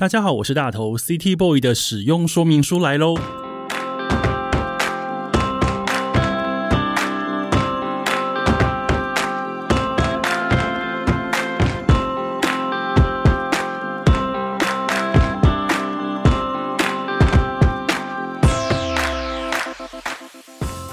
[0.00, 3.16] 大家好，我是大头，CT Boy 的使用说明书来喽。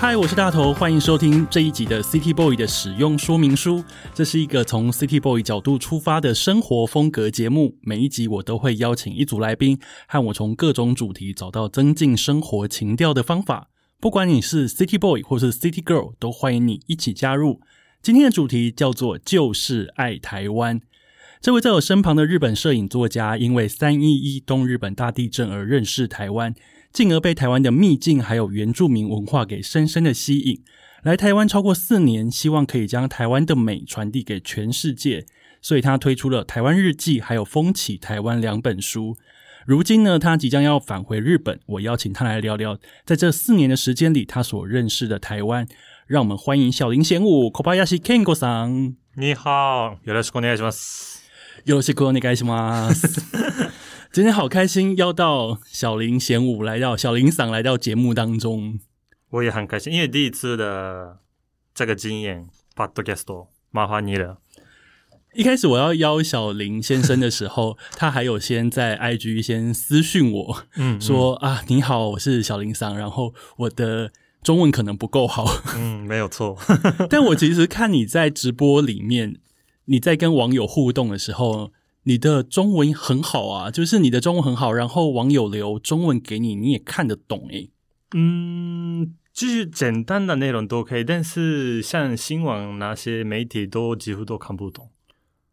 [0.07, 3.83] 嗨，我是大头，欢迎收听这一集的 City Boy 的使用说明书。
[4.13, 7.77] 这是一个从 City Boy 角度出发的生活风格节目。
[7.81, 9.77] 每一集我都会邀请一组来宾，
[10.07, 13.67] 和我从各种主题找到增进生活情调的方法。
[13.99, 17.59] 不管你是 City Boy 或是 City Girl，都欢迎你一起加入。
[18.01, 20.79] 今天的主题叫做“就是爱台湾”。
[21.41, 26.55] 这位在我身旁的日本摄影作家，因为三一一东日本大地震而认识台湾。
[26.96, 30.62] 进而被台湾的秘境还有原住民文化给深深的吸引，
[31.02, 35.24] 来台湾超过四年，希望可以将台湾的美传递给全世界，
[35.60, 39.16] 所以他推出了《台湾日记》还有《风起台湾》两本书。
[39.64, 45.66] 如今呢，他即将要返回日本，我邀请他来聊聊，在这四年的时间里，他所认识的台湾。
[46.08, 48.96] 让我们欢迎小林贤武，Kobayashi Kengo 桑。
[49.14, 51.22] 你好，よろしくお願いします。
[51.64, 53.22] よろしくお願いします。
[54.17, 58.79] 今天好开心，要到小林贤武来到小林嗓来到节目当中，
[59.29, 61.19] 我也很开心，因为第一次的
[61.75, 64.39] 这个经验，Podcast 麻烦你了。
[65.35, 75.45] 一开始我要邀小林先生的时候， 他还有先在 IG 先私讯我，嗯，说啊你好，我是小林桑，然后我的中文可能不够好，
[75.75, 76.57] 嗯， 没有错，
[77.07, 79.37] 但我其实看你在直播里面，
[79.85, 81.71] 你在跟网友互动的时候。
[82.07, 87.69] 你的中文很好啊，就是你的中文很好，然后网友留中文给你，你也看得懂诶。
[88.15, 94.89] 嗯，就是简单的内容都可以，但是像新闻那些媒体都几乎都看不懂。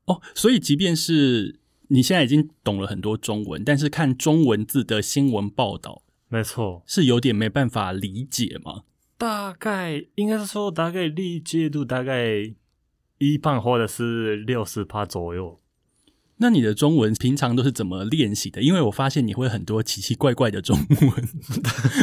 [0.05, 8.83] 哦，所以即便是你现在已经懂了很多中文，但是看中文字的新闻报道，没错，是有点没办法理解吗？
[9.19, 12.55] 大概应该是说，大概理解度大概
[13.19, 15.59] 一半或者是六十趴左右。
[16.45, 18.61] 那你的中文平常都是怎么练习的？
[18.61, 21.29] 因为我发现你会很多奇奇怪怪的中文。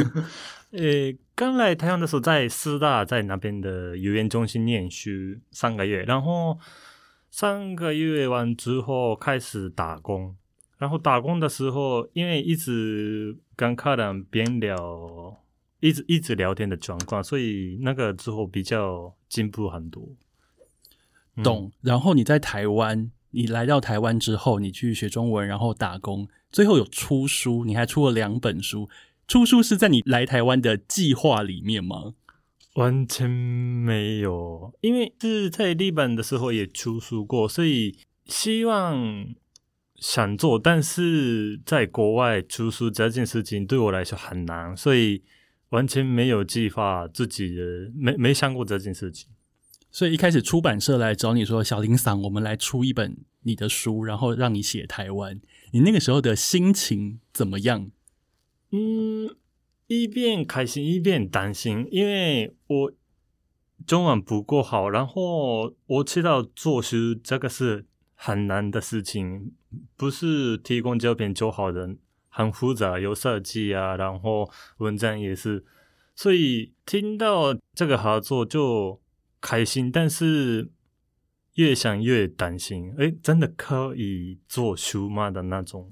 [0.73, 5.11] 呃，刚来台湾的时候，在师大在那边的语言中心念书
[5.51, 6.57] 三个月，然后
[7.29, 10.35] 三个月完之后开始打工，
[10.79, 15.37] 然后打工的时候，因为一直跟客人边聊，
[15.81, 20.09] 一直一直聊天的状况，所以那个之后比较进步很多。
[21.43, 21.71] 懂。
[21.81, 23.11] 然后你在台湾。
[23.31, 28.89] 你来到台湾之后，你去学中文，然后打工，最后有出书，你还出了两本书。
[29.27, 32.13] 出书是在你来台湾的计划里面吗？
[32.75, 39.27] 完全没有，因为是在日本的时候也出书过，所以希望
[39.97, 45.21] 想做，但是在国外出书这件事情对我来说很难，所以
[45.69, 49.29] 完全没有计划自己的，没没想过这件事情。
[49.91, 55.41] 所以一开始出版社来找你说：“小林桑，我们来出一本你的书，然后让你写台湾。”
[55.73, 57.91] 你那个时候的心情怎么样？
[58.71, 59.35] 嗯，
[59.87, 62.93] 一边开心一边担心，因为我
[63.85, 67.85] 中文不够好，然后我知道做书这个是
[68.15, 69.51] 很难的事情，
[69.97, 71.97] 不是提供照片就好的，
[72.29, 75.65] 很复杂，有设计啊，然后文章也是，
[76.15, 79.01] 所以听到这个合作就。
[79.41, 80.69] 开心，但是
[81.55, 82.93] 越想越担心。
[82.97, 85.91] 哎，真的可以做书吗的那种？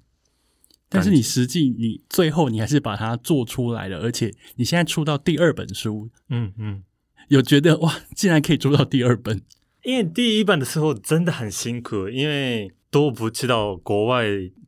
[0.87, 6.83] 但是你实际你最后你还是把它做出来了，而且你现在出到第二本书，嗯嗯，
[7.27, 9.41] 有觉得哇，竟然可以出到第二本？
[9.83, 14.25] 因为第一本的时候真的很辛苦，因为都不知道国外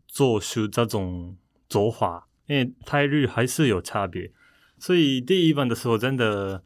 [0.07, 1.37] 做书这种
[1.69, 4.31] 做法，因为泰日还是有差别，
[4.77, 6.63] 所以第一本的时候真的。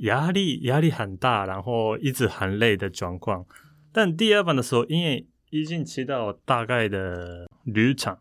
[0.00, 3.44] 压力压力很大，然后一直很累的状况。
[3.92, 8.16] 但第二版的时候，因为已经知道大概的旅程，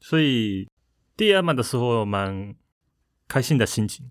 [0.00, 0.68] 所以
[1.16, 2.54] 第二版的时候蛮
[3.26, 4.10] 开心的心情。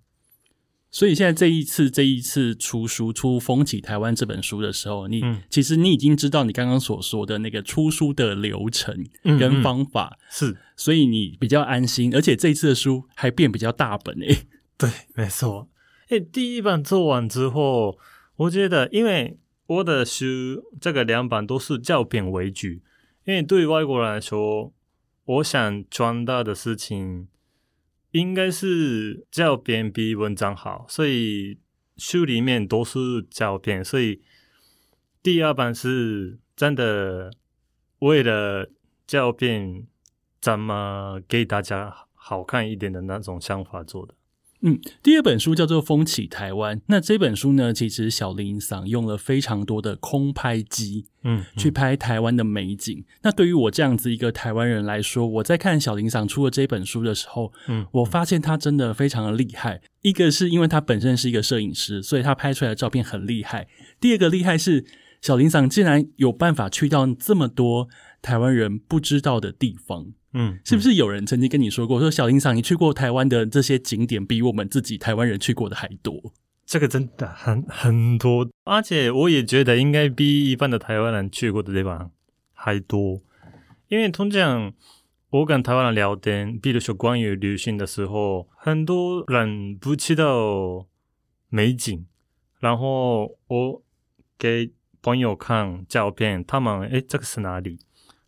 [0.94, 8.94] 所以现在这一次这一次出书出《风起台湾》这本书的时候，你其实你已经知道你刚刚所说的那个出书的流程
[9.40, 12.14] 跟方法是，所以你比较安心。
[12.14, 14.40] 而且这一次的书还变比较大本诶。
[14.78, 15.70] 对，没错。
[16.12, 17.98] 诶，第一版做完之后，
[18.36, 20.26] 我觉得，因为我的书
[20.82, 22.68] 这个两版都是照片为主，
[23.24, 24.74] 因为对外国人来说，
[25.24, 27.30] 我想传达的事情
[28.12, 31.58] 应该是照片比文章好，所以
[31.96, 34.22] 书里面都是照片，所以
[35.24, 37.32] 第二版是真的
[38.00, 38.70] 为了
[39.08, 39.88] 照片
[40.42, 44.14] 怎么给大家好看一点的那种想法做的。
[44.64, 46.78] 嗯，第二本书叫做《风起台湾》。
[46.86, 53.04] 那这本书呢，其实小林桑用了非常多的空拍机，嗯，去拍台湾的美景。
[53.24, 59.82] 那对于我这样子一个台湾人来说，我在看小林桑出了这本书的时候，嗯，我发现他真的非常的厉害。
[60.04, 63.68] 一个是因为他本身是一个摄影师，所以他拍出来的照片很厉害。
[64.00, 64.86] 第二个厉害是
[65.22, 67.88] 小林桑竟然有办法去到这么多
[68.22, 70.14] 台湾人不知道的地方。
[70.34, 76.32] 嗯，是不是有人曾经跟你说过，说小林桑，你去过台湾的这些景点，比我们自己台湾人去过的还多？
[76.66, 82.12] 这个真的很很多，而且我也觉得应该比一般的台湾人去过的地方
[82.54, 83.20] 还多。
[83.90, 84.72] 因为通常
[85.32, 90.88] 我跟台湾人聊天，比如说关于旅行的时候，很多人不知道
[91.50, 92.06] 美景，
[92.62, 93.84] 然后我
[94.40, 97.80] 给朋友看照片，他们诶这个是哪里？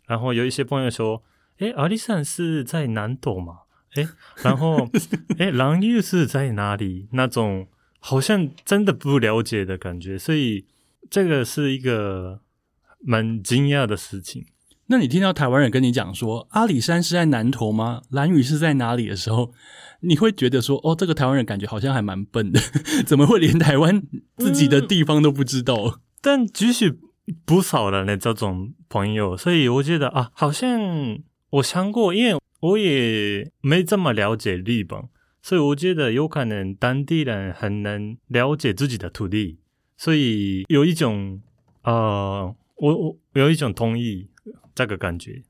[0.05, 1.23] 然后有一些朋友说。
[1.63, 3.59] 哎，阿里山是在南斗嘛？
[3.95, 4.05] 哎，
[4.41, 4.89] 然后
[5.37, 7.07] 哎，狼屿是在哪里？
[7.13, 7.67] 那种
[7.99, 10.65] 好像真的不了解的感觉，所以
[11.09, 12.41] 这个是一个
[12.99, 14.45] 蛮惊讶的事情。
[14.87, 18.01] 那你听到台湾人跟你讲说阿里山是在南投吗？
[18.09, 19.53] 蓝屿是在哪里的时候，
[20.01, 22.59] 你会觉得说哦，这个台湾人感觉好像还蛮笨的，
[23.05, 24.03] 怎么会连台湾
[24.37, 26.01] 自己的地方都不知道？
[26.19, 26.99] 但继续
[27.45, 31.19] 不少的那这种朋友，所以我觉得啊，好像。
[31.53, 35.07] 我想过，因为我也没这么了解日本，
[35.43, 39.59] 所以我觉得有可能当地人很能了解自己的土地，
[39.95, 41.41] 所以有一种
[41.83, 44.29] 呃，我我有一种同意
[44.73, 45.43] 这个感觉。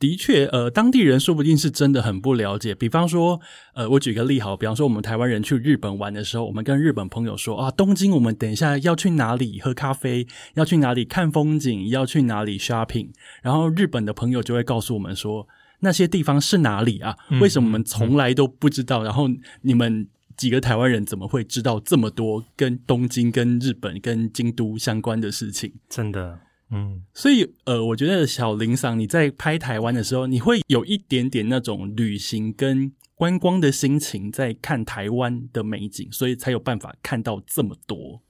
[0.00, 2.74] 的确，呃，当地人说不定是真的很不了解。
[2.74, 3.38] 比方说，
[3.74, 13.10] 呃，我举个例好，比方说我们台湾人去日本玩的时候，我们跟日本朋友说啊，东京我们等一下要去哪里喝咖啡，要去哪里看风景，要去哪里 shopping，
[13.42, 15.46] 然后日本的朋友就会告诉我们说
[15.80, 17.14] 那些地方是哪里啊？
[17.38, 19.02] 为什么我们从来都不知道？
[19.02, 19.28] 然后
[19.60, 25.74] 你们几个台湾人怎么会知道这么多跟东京、跟日本、跟京都相关的事情？
[25.90, 26.38] 真的。
[26.72, 38.22] 嗯，所以呃，我觉得小林桑你在拍台湾的时候，你会有一点点那种旅行跟观光的心情，在看台湾的美景，所以才有办法看到这么多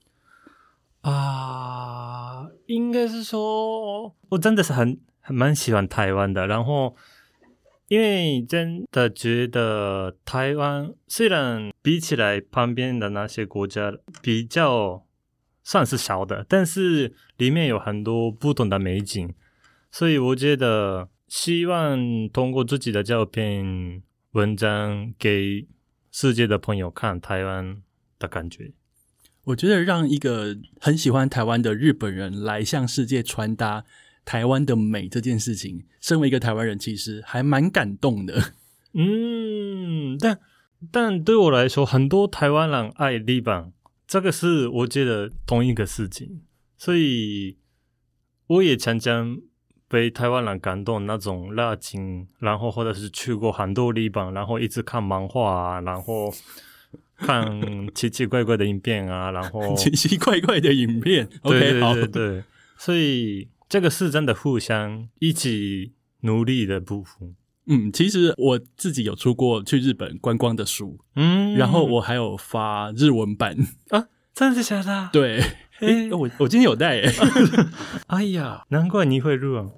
[1.01, 2.47] 啊。
[2.65, 6.47] 应该是说，我真的是很很蛮喜欢台湾的。
[6.47, 6.95] 然后，
[7.89, 15.05] 因为真的觉得台湾虽然比起来旁边的那些国家比较。
[15.63, 19.33] 算是小的，但是里面有很多不同的美景，
[19.91, 25.67] 所以我觉得希望通过自己的照片、文章给
[26.11, 27.77] 世界的朋友看台湾
[28.17, 28.71] 的感觉。
[29.45, 33.83] 我觉得让一个很喜欢台湾的日本人来向世界传达
[34.25, 38.53] 台湾的美这件事情，身为一个台湾人，其实还蛮感动的。
[38.93, 40.39] 嗯，但
[40.91, 43.71] 但对我来说，很多台湾人爱日本。
[44.11, 46.41] 这个是我觉得同一个事情，
[46.75, 47.57] 所以
[48.47, 49.39] 我也常常
[49.87, 56.29] 被台湾人感动那种热情，然后或者是去过很多地方，然后一直看漫画啊，然后
[57.15, 61.29] 看奇奇怪怪的影片啊，然后 奇奇怪怪的影片。
[61.43, 62.43] 对对对对，
[62.77, 65.93] 所以这个是真的互相一起
[66.23, 67.37] 努力的部分。
[67.73, 73.55] 嗯，其实我自己有出过去日本观光的书，嗯，然后我还有发日文版。
[73.91, 75.09] 啊，真的假的？
[75.13, 75.39] 对，
[75.79, 77.01] 哎，我我今天有带，
[78.07, 79.71] 哎呀，难怪你会日文，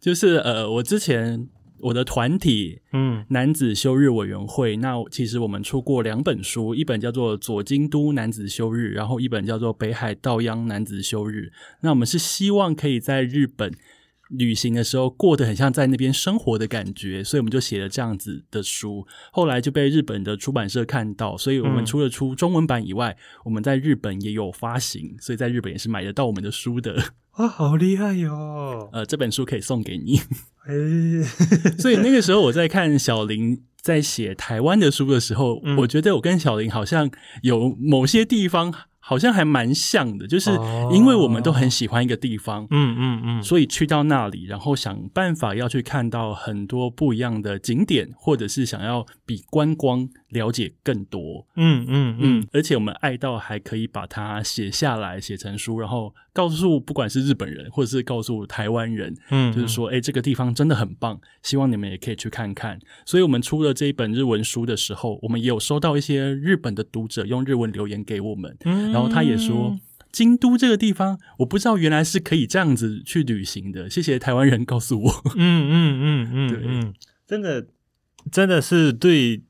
[0.00, 1.46] 就是呃，我之前
[1.80, 13.70] 我的团体，嗯，男子休日委员会，那其实我们出过两本书，一本叫做《左京都男子休日》，然后一本叫做《北海道央男子休日》，那我们是希望可以在日本。
[14.30, 19.06] 旅行的时候过得很像在那边生活的感觉，所以我们就写了这样子的书。
[19.32, 26.96] 后来就被日本的出版社看到，所以我们除了出中文版以外，我们在日本也有发行，所以在日本也是买得到我们的书的。
[27.36, 28.88] 哇，好厉害哟！
[28.92, 30.20] 呃，这本书可以送给你。
[30.66, 31.22] 哎，
[31.78, 37.10] 所以那个时候我在看小林在写台湾的书的时候，我觉得我跟小林好像
[37.42, 38.72] 有某些地方。
[39.06, 40.50] 好像还蛮像的，就是
[40.90, 62.78] 因为我们都很喜欢一个地方，嗯嗯嗯，所以去到那里，然后想办法要去看到很多不一样的景点，或者是想要比观光了解更多，嗯嗯嗯，而且我们爱到还可以把它写下来，写成书，然后告诉不管是日本人或者是告诉台湾人，嗯，就是说，哎，这个地方真的很棒，希望你们也可以去看看。
[63.06, 68.92] 所以我们出了这一本日文书的时候，我们也有收到一些日本的读者用日文留言给我们，嗯。
[68.92, 69.78] 然后他也说，
[70.12, 73.88] 京都这个地方，我不知道原来是可以这样子去旅行的。
[73.88, 75.22] 谢谢台湾人告诉我。
[75.36, 76.92] 嗯嗯嗯嗯， 对，
[77.26, 77.66] 真的
[78.30, 79.42] 真的是对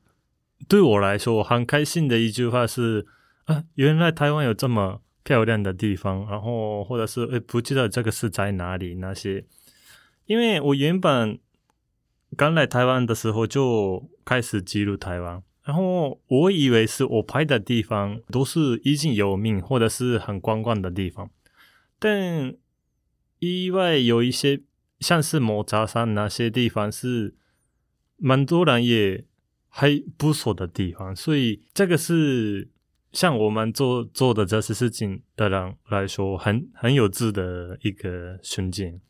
[0.68, 3.06] 对我来说很开心的一句话是
[3.44, 9.44] 啊，原来台湾有这么漂亮的地方，然后或者是诶不知道这个是在哪里那些，
[10.26, 11.38] 因为我原本
[12.36, 15.42] 刚来台湾的时候就开始记录台湾。
[15.64, 21.30] 然后我以为是我拍的地方都是已经有名或者是很观光的地方，
[21.98, 22.54] 但
[23.38, 24.60] 意外有一些
[25.00, 27.34] 像是抹茶山那些地方是
[28.18, 29.24] 蛮多人也
[29.76, 32.70] 还不错的地方，所以这个是
[33.10, 39.00] 像我们做做的这些事情的人来说很很有质的一个瞬间。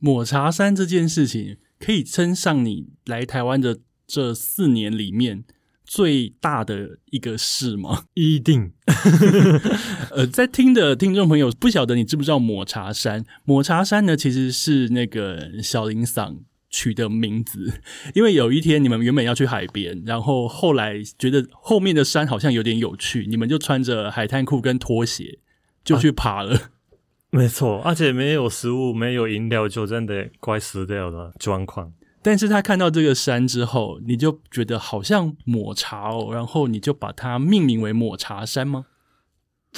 [0.00, 5.44] 抹茶山这件事情可以称上你来台湾的这四年里面。
[5.90, 8.04] 最大的一个事吗？
[8.12, 8.74] 一定。
[10.12, 13.24] 呃，在听的听众朋友不晓得你知不知道抹茶山？
[13.44, 17.80] 抹茶山呢，其实是那个小林桑取的名字。
[18.14, 25.38] 因为有一天你们原本要去海边，然后后来觉得后面的山好像有点有趣，你们就穿着海滩裤跟拖鞋
[25.84, 26.70] 就去爬了。
[27.30, 31.92] 没错，而且没有食物、没有饮料，就真的快死掉了状况。
[32.22, 38.86] 但是他看到这个山之后，你就觉得好像抹茶哦，然后你就把它命名为抹茶山吗？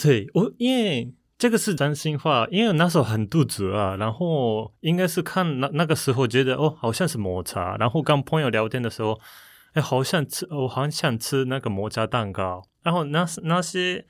[0.00, 9.18] 对，我因为这个是真心话，因为那时候很肚子啊，然后应该是看那那个时候觉得哦，好像是抹茶，然后跟朋友聊天的时候，
[9.72, 14.04] 哎，好像吃，我好想吃那个抹茶蛋糕，然后那那些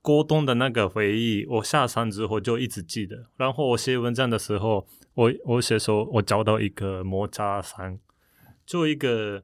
[0.00, 4.86] 过冬的那个回忆，我下山之后就一直记得，然后我写文章的时候。
[5.14, 7.98] 我我写说，我找到一个抹茶山，
[8.64, 9.42] 做一个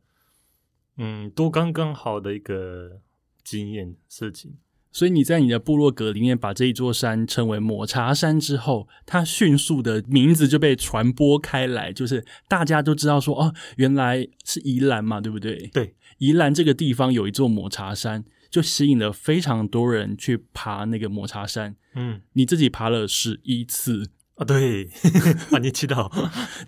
[0.99, 3.01] 嗯，都刚刚好的一个
[3.43, 4.57] 经验事情。
[4.95, 15.67] 所以你在你的部落格里面把这一座山称为抹茶山之后，它迅速的名字就被传播开来，就是大家都知道说，哦，原来是宜兰嘛，对不对？
[15.73, 21.75] 对，宜兰这个地方有一座抹茶山，就吸引了非常多人去爬那个抹茶山。
[21.97, 24.11] 嗯，你自己爬了十一次。
[24.37, 24.89] 啊，对，
[25.51, 26.11] 把，你知道，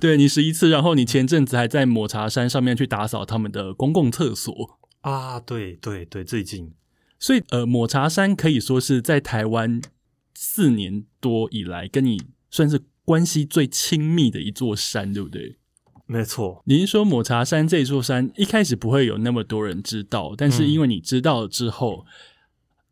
[0.01, 6.73] 对你十一次，然后你前阵子还在抹茶山上面去打扫他们的公共厕所啊，对对对，最近，
[7.19, 9.81] 所以呃，抹茶山可以说是在台湾
[10.35, 12.21] 四年多以来跟你
[12.51, 15.59] 算是关系最亲密的一座山，对不对？
[16.07, 22.05] 没错，您说抹茶山这座山一开始不会有那么多人知道，但是因为你知道了之后。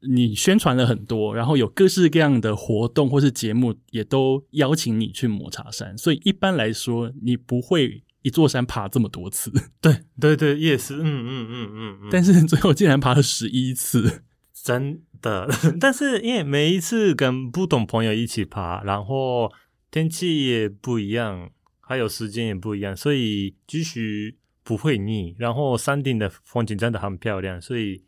[0.07, 5.97] 你宣传了很多，然后有各式各样的活动或是节目，也都邀请你去抹茶山。
[5.97, 9.53] 所以一般来说，你不会一座山爬这么多次。
[9.81, 12.09] 对 对对，也是，嗯嗯嗯嗯。
[12.11, 15.49] 但是 最后竟然爬了十一次，真的。
[15.79, 19.53] 但是因为每一次跟不同朋友一起爬，然后
[19.91, 21.51] 天气也不一样，
[21.81, 25.37] 还有时间也不一样，所以继续不会腻。
[25.39, 28.03] 然后山顶的风景真的很漂亮，所以。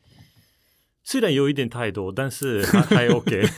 [1.09, 3.49] 虽然有一点太多，但是 还 OK。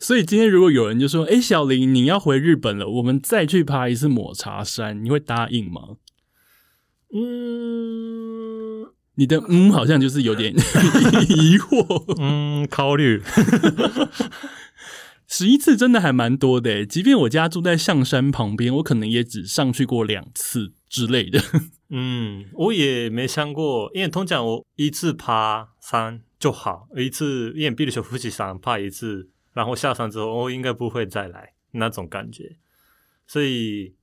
[0.00, 5.80] 所以今天如果有人就说：“哎，小林，你要回日本了，我们再去爬一次抹茶山，你会答应吗？”
[7.14, 10.52] 嗯，你的嗯好像就是有点
[11.30, 12.16] 疑惑。
[12.20, 13.22] 嗯，考虑。
[15.28, 21.40] 十一次真的还蛮多的，即便我家住在象山旁边，我可能也只上去过两次之类的。
[21.96, 32.56] 嗯，我也没想过，因为通常我一次爬山就好，一次因为比如说夫妻山爬一次，然后下山之后我应该不会再来那种感觉，
[33.28, 33.94] 所以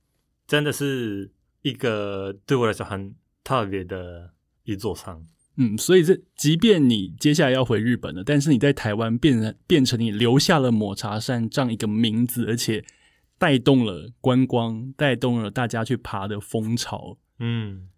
[0.46, 1.30] 真的是
[1.60, 4.30] 一个对我来说很特别的
[4.64, 5.26] 一座山。
[5.58, 12.82] 嗯，所以这即便你接下来要回日本了，但是你在台湾变成变成你留下了抹茶山这样一个名字，而且
[13.36, 17.18] 带动了观光，带动了大家去爬的风潮。
[17.44, 17.88] 嗯，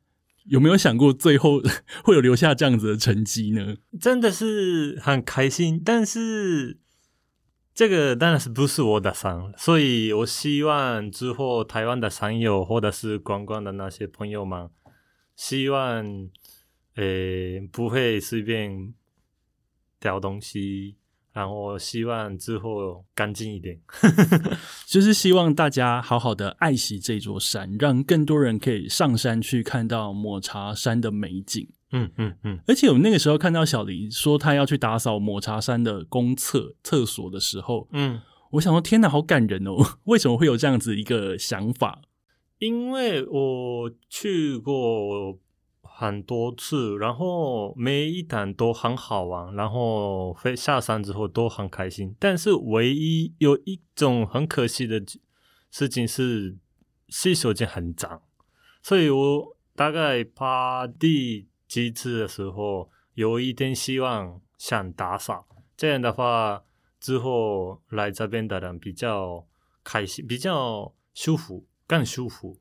[0.46, 1.60] 有没有想过最后
[2.02, 3.76] 会有留下这样子的成绩呢？
[4.00, 6.78] 真的是很开心，但是
[7.74, 14.70] 这个当然是不是我的伤，所以我希望之后台湾的山友或者是观光的那些朋友们，
[15.36, 16.30] 希望。
[16.96, 18.94] 诶，不会随便
[19.98, 20.94] 掉东西，
[21.34, 23.76] 然后希望之后干净一点，
[24.86, 31.68] 就是希望大家好好的爱惜这座山，让更多人可以上山去看到抹茶山的美景。
[31.90, 32.60] 嗯嗯嗯。
[32.68, 38.20] 而且我们那个时候看到小黎说他要去打扫抹茶山的公厕厕所的时候，嗯，
[38.52, 39.74] 我想说天哪，好感人哦！
[40.06, 42.00] 为什么会有这样子一个想法？
[42.60, 45.40] 因为我去过。
[45.96, 52.16] 很多次，然后每一单都很好玩，然后飞下山之后都很开心。
[52.18, 55.00] 但是唯一有一种很可惜的
[55.70, 56.58] 事情是
[57.08, 58.20] 洗手间很脏，
[58.82, 65.46] 所以我大概爬第几次的时候，有一点希望想打扫，
[65.76, 66.64] 这样的话
[66.98, 69.46] 之后来这边的人比较
[69.84, 72.58] 开心，比较舒服，更舒服。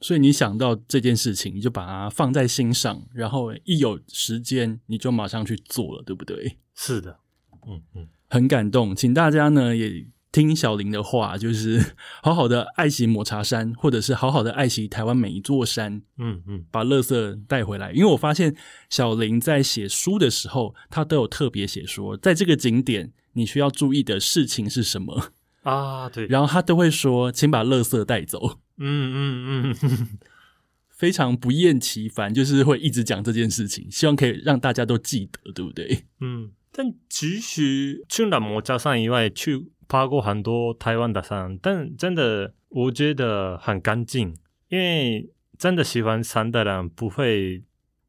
[0.00, 6.58] 所以你想到这件事情，你就把它放在心上，然后一有时间你就马上去做了，对不对？
[6.74, 7.18] 是的，
[7.66, 10.06] 嗯嗯，很感动，请大家呢也。
[10.32, 16.02] 听小林的话，就是好好的爱惜抹茶山，或者是好好的爱惜台湾每一座山。
[16.18, 17.90] 嗯嗯，把垃圾带回来。
[17.92, 18.54] 因为我发现
[18.90, 25.32] 小林在写书的时候，他都有特别写说，在这个景点你需要注意的事情是什么
[25.70, 26.08] 啊？
[26.08, 28.58] 对，然后他都会说，请把垃圾带走。
[28.78, 30.08] 嗯嗯嗯，
[30.88, 36.04] 非常不厌其烦，就是会一直讲这件事情，希望可以让大家都记得，对不对？
[36.20, 39.66] 嗯，但其实去了抹茶山以外，去。
[39.88, 44.36] 爬过很多台湾的山，但真的我觉得很干净，
[44.68, 47.62] 因为真的喜欢山的人不会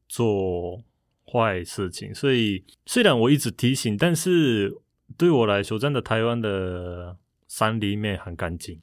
[0.10, 0.84] 做
[1.32, 2.12] 坏事情。
[2.16, 4.76] 所以虽然我一直提醒，但是
[5.16, 7.16] 对我来说，真的台湾的
[7.48, 8.82] 山里面很干净。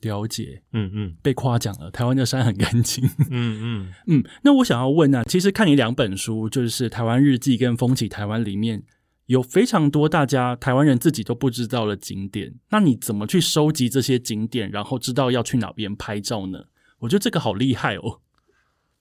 [0.00, 3.04] 了解，嗯嗯，被夸奖了，台湾的山很干净。
[3.30, 8.84] 嗯嗯 嗯，那我想要问啊，其实看你两本书，就是《台湾日记》跟《风起台湾》里面。
[9.26, 16.64] 有非常多大家台湾人自己都不知道的景点，那你怎么去收集这些景点，然后知道要去哪边拍照呢？
[16.98, 18.20] 我觉得这个好厉害哦。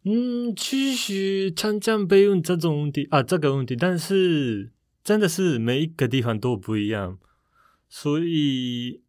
[0.06, 4.72] 嗯，其实常常被问这种问题啊，这个问题，但是
[5.04, 7.18] 真的是每一个地方都不一样，
[7.92, 9.04] 所以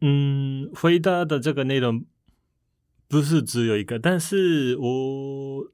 [0.00, 2.06] 嗯，回答的这个内容
[3.06, 5.70] 不是只有一个，但是我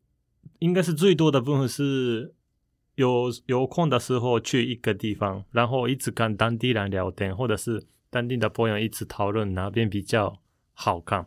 [0.59, 2.33] 应该是最多的部分是。
[2.97, 10.41] 有有空的时候去一个地方，然后一直跟当地人聊天，或者是当地的朋友一直讨论哪边比较
[10.73, 11.27] 好看，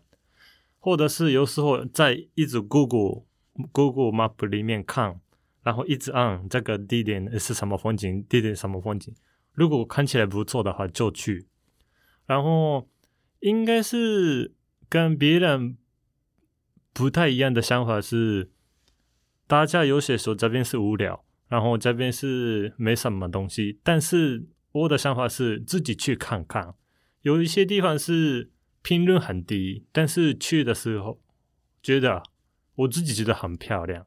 [0.80, 3.22] 或者是有时候在一直 Google
[3.72, 5.22] Google Map 里面看，
[5.62, 9.14] 然后一直按这个地点是什么风景，地点什么风景，
[9.54, 11.48] 如果看起来不错的话就去。
[12.26, 12.88] 然后
[13.40, 14.54] 应该是
[14.88, 15.78] 跟别人
[16.94, 18.52] 不太一样的想法是，
[19.48, 21.26] 大家有些时候这边是无聊。
[21.48, 26.76] 然后这边是没什么东西，但是我的想法是自己去看看。
[27.24, 28.52] 有一些地方是
[28.84, 31.20] 评论很低，但是去的时候
[31.82, 32.22] 觉得
[32.76, 34.06] 我自己觉得很漂亮，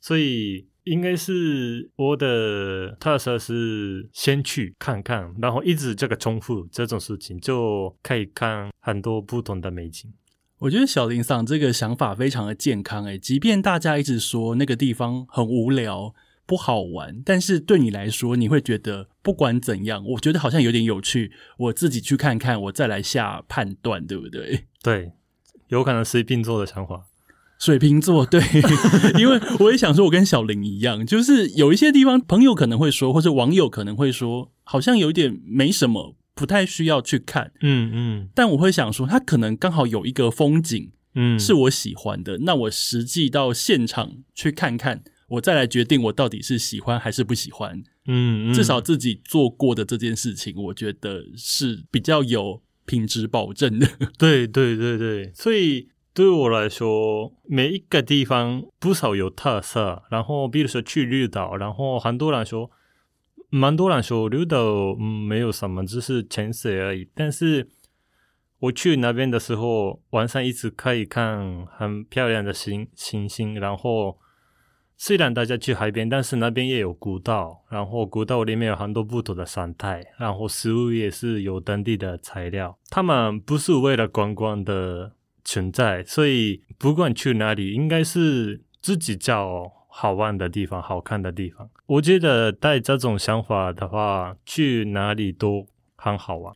[0.00, 10.12] 所以应该是我的特色是先去看看，然后一直这个重复这种事情，就可以看很多不同的美景。
[10.58, 16.14] 我觉得小林桑这个想法非常的健康诶，即便大家一直说那个地方很无聊。
[16.46, 21.30] 不好玩，但是对你来说，你会觉得不管怎样，我觉得好像有点有趣。
[21.56, 24.64] 我自己去看看，我再来下判断，对不对？
[24.82, 25.12] 对，
[25.68, 27.06] 有可能水瓶座的想法。
[27.60, 28.40] 水瓶座，对，
[29.20, 37.52] 因为我也想说，我跟小林一样，就是有一些地方，朋友可能会说，或者网友可能会说，好像有一点没什么，不太需要去看。
[37.60, 38.28] 嗯嗯。
[38.34, 45.02] 但我会想说，他可能刚好有一个风景，嗯，是我喜欢的，那我实际到现场去看看。
[45.28, 47.80] 我再来决定我到底是喜欢还是不喜欢。
[48.08, 53.86] 嗯，至少自己做过的这件事情，我觉得是比较有品质保证的。
[54.18, 60.02] 对对对对，所以对我来说，每一个地方不少有特色。
[60.10, 62.70] 然后，比如说去绿岛，然后很多人说，
[63.48, 64.58] 蛮多人说绿岛
[64.98, 67.08] 嗯没有什么，只是潜水而已。
[67.14, 67.68] 但是
[68.58, 74.18] 我去那边的时候，晚上一直可以看很漂亮的星星星，然后。
[75.02, 82.78] 虽然大家去海边，但是那边也有古道，然后古道里面有很多不同的生态，然后食物也是有当地的材料。
[82.90, 91.68] 他们不是为了观光的存在，所以不管去哪里，应该是自己找好玩的地方、好看的地方。
[91.86, 96.54] 我觉得带这种想法的话，去哪里都很好玩。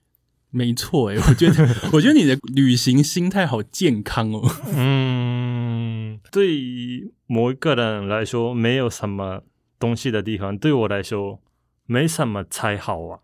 [0.50, 4.40] 没错，诶，我觉得， 我觉得你的旅行心态好健康哦。
[4.72, 9.42] 嗯，对于某一个人来说，没有什么
[9.80, 11.42] 东西的地方，对我来说，
[11.86, 13.18] 没什么才好玩。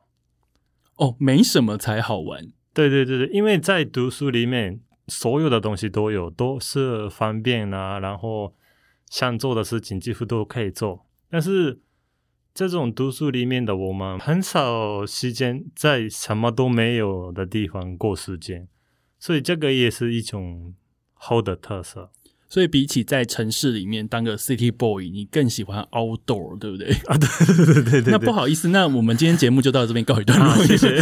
[0.97, 2.49] 哦，没什么才好玩。
[2.75, 8.55] 对对对对，因为在读书里面，所有的东西都有，都是方便啊，然后
[9.09, 11.81] 想做的事情几乎都可以做，但是。
[12.53, 18.67] 这种读书里面的我们很少时间在什么都没有的地方过时间，
[19.21, 20.75] 所以这个也是一种
[21.15, 22.11] 好的特色。
[22.53, 26.89] 所以比起在城市里面当个 city boy，你更喜欢 outdoor，对不对？
[27.07, 28.11] 啊，对对对对对。
[28.11, 30.97] 那不好意思，那我们今天节目就到这边告一段落，谢谢。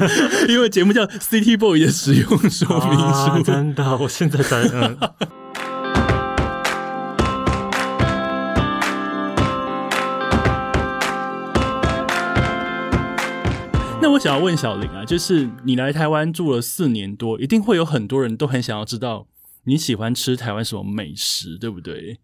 [0.48, 2.98] 因为节目叫 city boy 的使用说明
[3.36, 3.42] 书。
[3.42, 4.96] 真的，我现在单。
[14.00, 19.26] 那我想要问小林啊，就是你来台湾住了四年多，一定会有很多人都很想要知道。
[19.64, 22.18] 你喜欢吃台湾什么美食，对不对？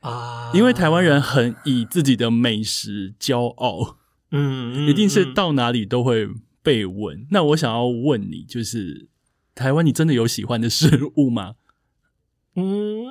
[0.00, 3.96] 啊因为台湾人很以自己的美食骄傲，
[4.30, 6.28] 嗯，嗯一定是嗯到哪里都会
[6.62, 7.26] 被问。
[7.30, 9.08] 那我想要问你，就是
[9.54, 11.56] 台湾，你真的有喜欢的食物吗？
[12.54, 13.06] 嗯，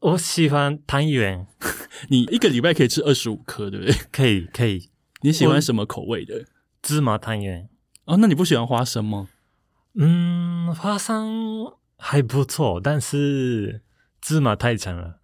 [0.00, 1.46] 我喜欢汤圆，
[2.10, 3.94] 你一个礼拜可以吃二十五颗，对不对？
[4.12, 4.90] 可以可以，
[5.22, 6.44] 你喜欢什么口味的？
[6.82, 7.68] 芝麻汤圆。
[8.04, 9.28] 哦，那你不喜欢花生吗？
[9.94, 11.72] 嗯，花生
[12.04, 13.80] 还不错，但是
[14.20, 15.20] 芝麻太强了。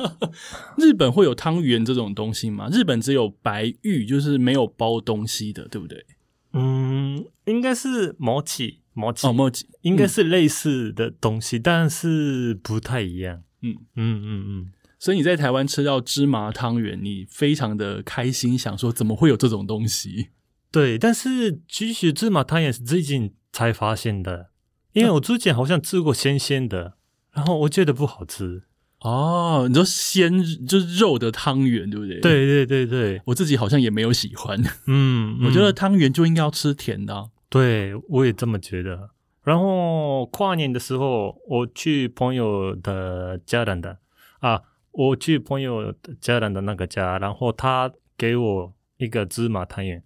[0.78, 2.70] 日本会有汤圆这种东西吗？
[2.72, 6.06] 日本只有白玉，就是没有包东西的，对不对？
[6.54, 13.42] 嗯，应该是毛起毛起哦，莫吉应该是类似的东西，但是不太一样。
[13.60, 20.28] 嗯嗯嗯嗯，所以你在台湾吃到芝麻汤圆，你非常的开心，想说怎么会有这种东西？
[20.72, 20.98] 对。
[20.98, 24.50] 但是其实芝麻汤圆是最近才发现的，
[24.96, 26.94] 因为我之前好像吃过鲜鲜的，
[27.32, 28.62] 然后我觉得不好吃。
[29.00, 34.58] 哦，你说鲜就是肉的汤圆，对不对？，对对对对，我自己好像也没有喜欢。
[34.86, 39.10] 嗯， 我觉得嗯汤圆就应该要吃甜的啊、对，我也这么觉得。
[39.44, 43.98] 然后跨年的时候，我去朋友的家人的
[44.40, 50.02] 啊，我去朋友的家人的那个家，然后他给我一个芝麻汤圆，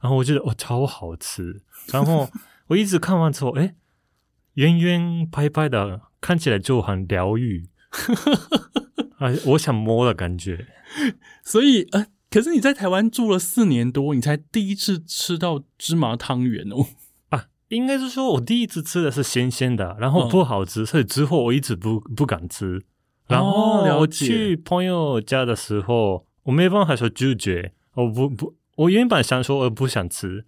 [0.00, 1.60] 然后我觉得哦超好吃。
[1.92, 2.28] 然后
[2.68, 3.74] 我一直看完之后，哎，
[4.54, 7.68] 圆圆白白的，看起来就很疗愈，
[9.18, 10.66] 啊， 我想摸的感觉。
[11.44, 16.86] 所以呃，可是你在台湾住了四年多，你才第一次吃到芝麻汤圆哦。
[17.28, 22.82] 啊，应该是说我第一次吃的是鲜鲜的，然后嗯不好吃，所以之后我一直不不敢吃。
[23.28, 30.44] 然哦后我去朋友家的时候，我没办法说拒绝，我不不，我原本想说我不想吃，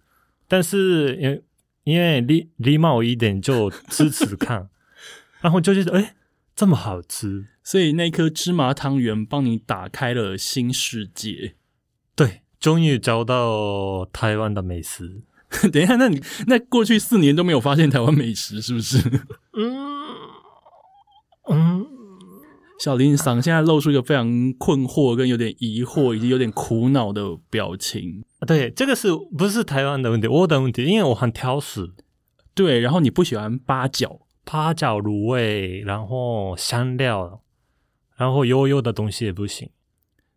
[0.49, 1.41] 但是因为
[1.83, 4.69] 因为礼礼貌一点就吃吃看，
[5.41, 6.15] 然后就觉得哎
[6.55, 11.55] 这么好吃，所以那颗芝麻汤圆帮你打开了新世界。
[12.15, 15.23] 对，终于找到台湾的美食。
[15.71, 18.97] 等一下，那你那过去四年都没有发现台湾美食，是不是？
[19.53, 20.07] 嗯
[21.49, 21.72] 嗯。
[22.83, 28.25] 小林桑现在露出一个非常困惑、跟有点疑惑以及有点苦恼的表情。
[28.45, 30.27] 对，这个是不是台湾的问题？
[30.27, 31.93] 我的问题，因为我很挑食，
[32.53, 37.41] 对，然后你不喜欢八角，八角、卤味，然后香料，
[38.17, 39.69] 然后油油的东西也不行。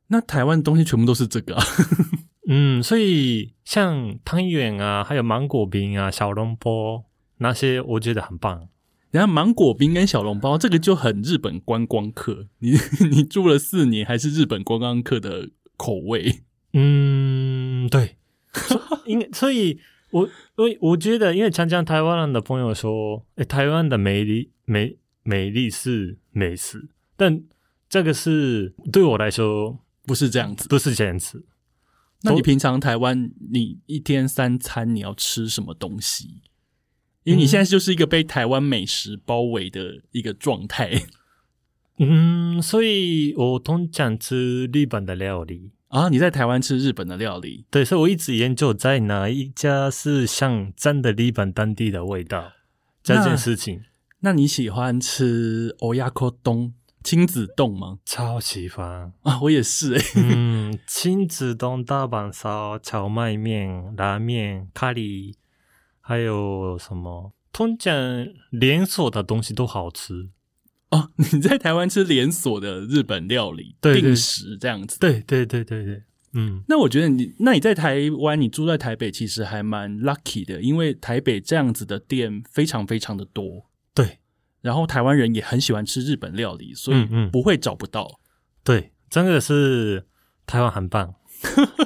[0.06, 1.64] 那台湾的东西全部都是这个、啊。
[2.46, 7.06] 嗯，所以像汤圆啊，还有芒果冰啊、小笼包
[7.38, 8.68] 那些，我觉得很棒。
[9.16, 12.72] 然后芒果冰跟小笼包这个就很日本观光客，你
[13.10, 15.48] 你住了四年还是日本观光客的
[15.78, 16.42] 口味。
[16.74, 18.18] 嗯，对，
[18.52, 27.42] 所因所以我我我觉得，因为常常台湾人的朋友说，诶，台湾的美丽美美丽是美食，但
[27.88, 30.68] 这个是对我来说不是这样子。
[30.68, 31.46] 不是这样子。
[32.20, 36.42] 那你平常台湾你一天三餐你要吃什么东西？
[37.26, 41.02] 因为你现在就是一个被台湾美食包围的一个状态
[41.98, 45.72] 嗯，所以我通常吃日本的料理。
[45.88, 46.08] 啊！
[46.08, 52.52] 你在台湾吃日本的料理，对，所以我一直研究在哪一家是像真的日本当地的味道
[53.02, 53.82] 这件事情，
[54.20, 58.00] 那你喜欢吃 oyako 冬亲子冻吗？
[58.04, 59.12] 超喜欢。
[59.22, 65.34] 啊，我也是诶、嗯，亲子冻、大阪烧、荞麦面、拉面、咖喱，
[66.08, 67.32] 还有什么？
[67.52, 67.92] 通常
[68.50, 70.30] 连锁的东西都好吃。
[70.90, 75.00] 哦，你在台湾吃连锁的日本料理，定时这样子。
[75.00, 76.02] 对对对对对，
[76.34, 84.20] 嗯，那我觉得你，那你在台湾，你住在台北，其实还蛮 lucky 的，因为台北这样子的店非常非常的多，对
[84.60, 88.20] 然后台湾人也很喜欢吃日本料理，所以不会找不到。
[88.62, 90.06] 对，真的是
[90.46, 91.16] 台湾很棒。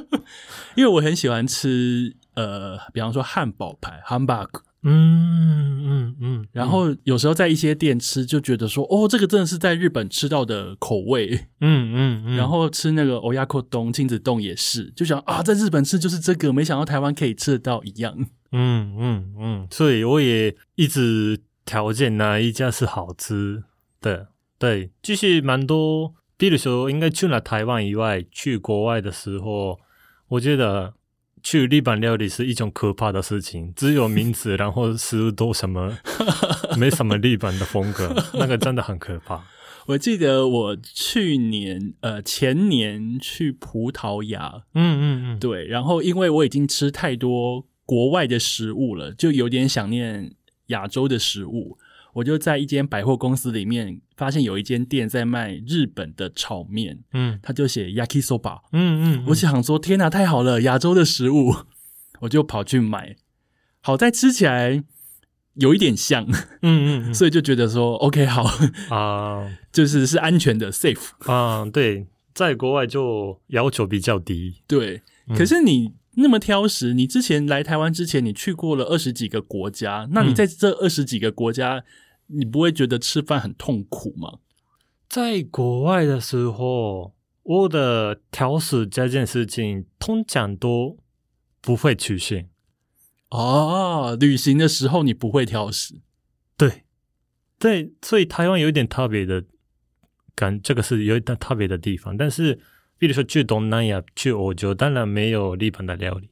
[0.77, 4.49] 因为我很喜欢吃，呃，比方说汉堡排 （hamburg），
[4.83, 11.49] 嗯嗯嗯，然后有时候在一些店吃，就觉得说，哦，这个真的是在日本吃到的口味。
[11.61, 18.15] 嗯嗯嗯，然后吃那个 oyako 冬亲子冻也是，就想啊，在日本吃就是这个，没想到台湾可以吃得到一样。
[18.53, 23.63] 嗯嗯嗯，所以我也一直条件哪一家是好吃
[24.01, 24.29] 的。
[24.59, 29.79] 对，就是蛮多，比如说，应该除了台湾以外，去国外的时候，
[30.29, 30.93] 我觉得
[31.43, 35.97] 去日本料理是一种可怕的事情，只有名字，然后食物都什么，
[36.79, 39.45] 没什么日本的风格， 那个真的很可怕。
[39.87, 50.33] 我记得我去年呃前年去葡萄牙，嗯嗯嗯，对，然后因为我已经吃太多国外的食物了，就有点想念
[50.67, 51.79] 亚洲的食物。
[52.15, 57.39] 我就在一间百货公司里面发现有一间店在卖日本的炒面，嗯。
[57.43, 61.55] 他就写 yakisoba，嗯嗯，我想说天哪，太好了，亚洲的食物，
[62.21, 63.17] 我就跑去买。
[63.81, 64.83] 好在吃起来
[65.55, 66.27] 有一点像，
[66.63, 69.57] 嗯嗯 所以就觉得说 OK 好，嗯啊。
[69.73, 71.11] 就是是安全的 safe。
[71.31, 74.63] 啊，对，在国外就要求比较低。
[74.67, 75.37] 对，嗯。
[75.37, 81.85] 可是你那么挑食，你之前来台湾之前，你去过了二十几个国家，那你嗯在这二十几个国家，
[82.27, 84.39] 你不会觉得吃饭很痛苦吗？
[85.09, 90.99] 在国外的时候，我的挑食这件事情通常都
[91.61, 92.49] 不会出现。
[93.31, 96.01] 哦，旅行的时候你不会挑食，
[96.57, 96.83] 对，
[97.59, 99.45] 对，所以台湾有一点特别的
[100.35, 102.17] 感，这个是有一点特别的地方。
[102.17, 102.59] 但是，
[103.01, 106.29] 比如说去东南亚、去欧洲，当然没有日本的料理，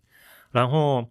[0.50, 1.10] 然后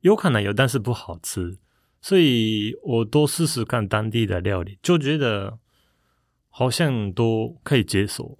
[0.00, 1.58] 有可能有，但是不好吃，
[2.00, 5.58] 所以我多试试看当地的料理，就觉得
[6.48, 8.38] 好像都可以接受。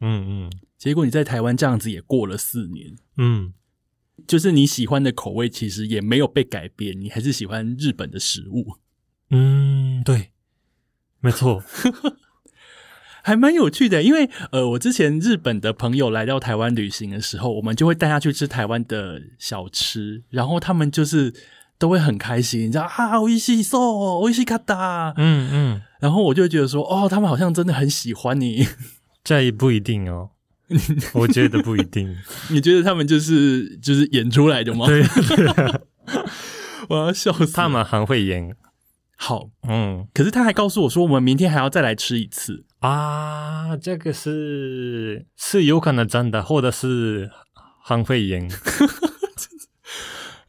[0.00, 0.52] 嗯嗯。
[0.78, 3.52] 结果你在台湾这样子也过了四年，嗯，
[4.26, 8.78] 就是你喜欢的口味其实也没有被改变，你还是喜欢日本的食物，
[9.30, 10.32] 嗯，对，
[11.20, 11.62] 没错，
[13.23, 14.01] 还蛮有趣的。
[14.01, 21.33] 因为呃，我之前日本的朋友来到台湾旅行的时候，我们就会带他去吃台湾的小吃，然后他们就是
[21.77, 25.13] 都会很开心，你知道啊，おいしいそう，おいしかった。
[25.17, 28.67] 嗯嗯，然后我就会觉得说，哦，他们好像真的很喜欢你。
[29.23, 30.29] 这也不一定哦，
[31.13, 32.15] 我觉得不一定。
[32.49, 34.85] 你觉得他们就是就是演出来的吗？
[34.85, 35.81] 对，对
[36.87, 37.49] 我要笑死了。
[37.53, 38.55] 他们很会演。
[39.17, 42.63] 好，嗯可是他还告诉我说，我们明天还要再来吃一次。
[42.82, 47.30] 啊，这个是是有可能真的，或者是
[47.82, 48.48] 很会演。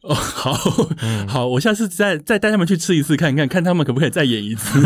[0.02, 0.52] 哦，好、
[1.00, 4.78] 嗯好，我下次再再带他们去吃一次，看看看他们可不可以再演一次。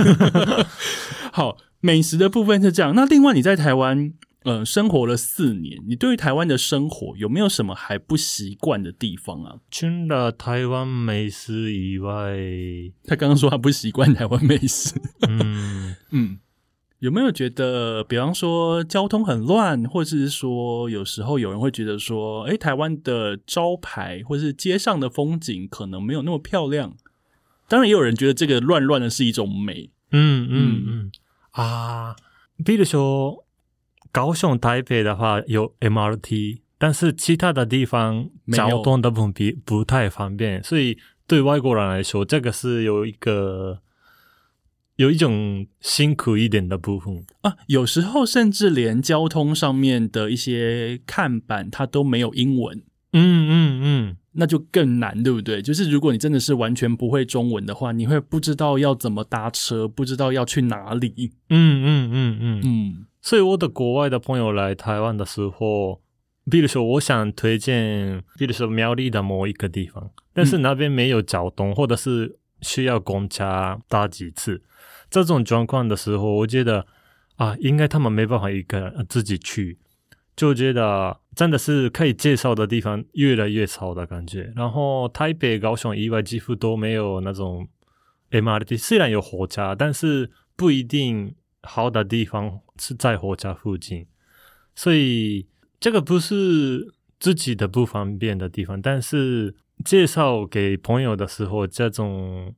[1.32, 2.94] 好，美食的部分是这样。
[2.94, 4.12] 那另外，你在台湾
[4.44, 9.56] 呃生活了四年，你对于台湾的生活有没有什么还不习惯的地方啊？
[9.72, 12.37] 除了台湾美食以外，
[13.04, 14.94] 他刚刚说他不习惯台湾美食，
[15.28, 16.38] 嗯， 嗯，
[17.00, 26.96] 有没有觉得，比方说交通很乱，或者是说有时候有人会觉得说，诶，台湾的招牌或是街上的风景可能没有那么漂亮。
[27.68, 29.90] 当然，也有人觉得这个乱乱的是一种美。
[30.11, 31.12] 嗯嗯嗯
[31.52, 32.16] 啊，
[32.64, 33.44] 比如说
[34.11, 43.80] 高雄、台北的话有 MRT，但是其他的地方交通的不比不太方便，所以对外国人来说，这个是有一个
[44.98, 47.24] 有一种辛苦一点的部分。
[47.42, 52.82] 啊，有时候甚至连交通上面的一些看板，它都没有英文，
[53.12, 55.62] 嗯嗯嗯，那就更难，对不对？
[55.62, 61.32] 就是如果你真的是完全不会中文的话，你会不知道要怎么搭车，不知道要去哪里。
[61.48, 66.00] 嗯嗯嗯嗯，嗯所以我的国外的朋友来台湾的时候，
[66.50, 74.61] 比如说我想推荐，比如说苗栗的某一个地方，但是那边没有交通，或者是需要公车搭几次，
[75.10, 76.86] 这种状况的时候，我觉得
[77.36, 79.78] 啊，应该他们没办法一个人自己去，
[80.36, 84.52] 就觉得真的是可以介绍的地方越来越少的感觉。
[84.54, 87.68] 然后台北、高雄以外几乎都没有那种
[88.30, 94.06] MRT，虽然有火车，但是不一定好的地方是在火车附近，
[94.74, 95.46] 所以
[95.80, 102.54] 这个不是自己的不方便的地方，但是介绍给朋友的时候，这种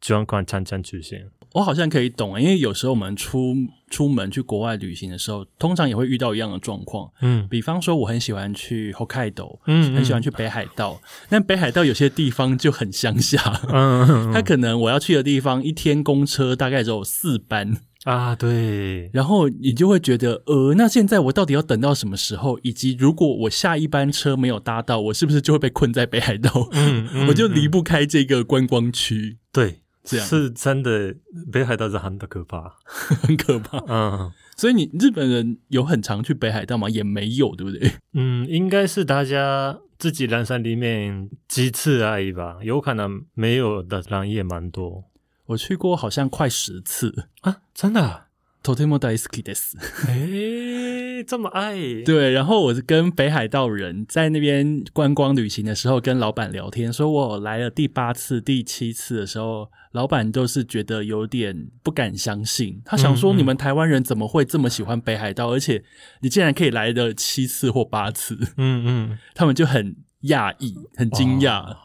[0.00, 1.28] 状况常常出现。
[1.54, 3.54] 我好像可以懂，因为有时候我们出
[3.90, 7.10] 出门去国外旅行的时候，通常也会遇到一样的状况。
[7.22, 7.46] 嗯。
[7.50, 22.58] 比方说，我很喜欢去 Hokkaido，嗯很喜欢去北海道，但北海道有些地方就很乡下，嗯，它可能我要去的地方一天公车大概只有四班，啊，对，然后你就会觉得，呃，那现在我到底要等到什么时候？
[22.62, 26.68] 以及如果我下一班车没有搭到，我是不是就会被困在北海道？
[26.72, 27.70] 嗯嗯 我就离嗯。
[27.70, 31.15] 不开这个观光区，对，这样是真的，
[31.51, 32.77] 北海道是很的可怕。
[32.85, 33.79] 很可怕。
[33.87, 36.89] 嗯所以你日本人有很常去北海道吗？
[36.89, 37.91] 也没有，对不对？
[38.13, 45.03] 嗯，应该是大家自己人生里面几次而已吧，有可能没有的人也蛮多
[45.47, 47.27] 我去过好像快十次。
[47.41, 48.21] 啊，真的啊。
[48.63, 49.77] とても大好きです。
[50.07, 51.74] 哎， 这么爱？
[52.04, 62.80] 对，然后我是跟北海道人在那边观光旅行的时候，跟老板聊天，说我来了第八次、第七次的时候，老板都是觉得有点不敢相信。
[62.84, 65.50] 他想说，你们台湾人怎么会这么喜欢北海道？
[65.50, 65.82] 而且
[66.20, 71.76] 你竟然可以来的七次或八次，嗯嗯， 他们就很讶异、很惊讶。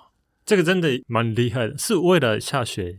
[0.45, 2.97] 这个真的蛮厉害的，是为了下雪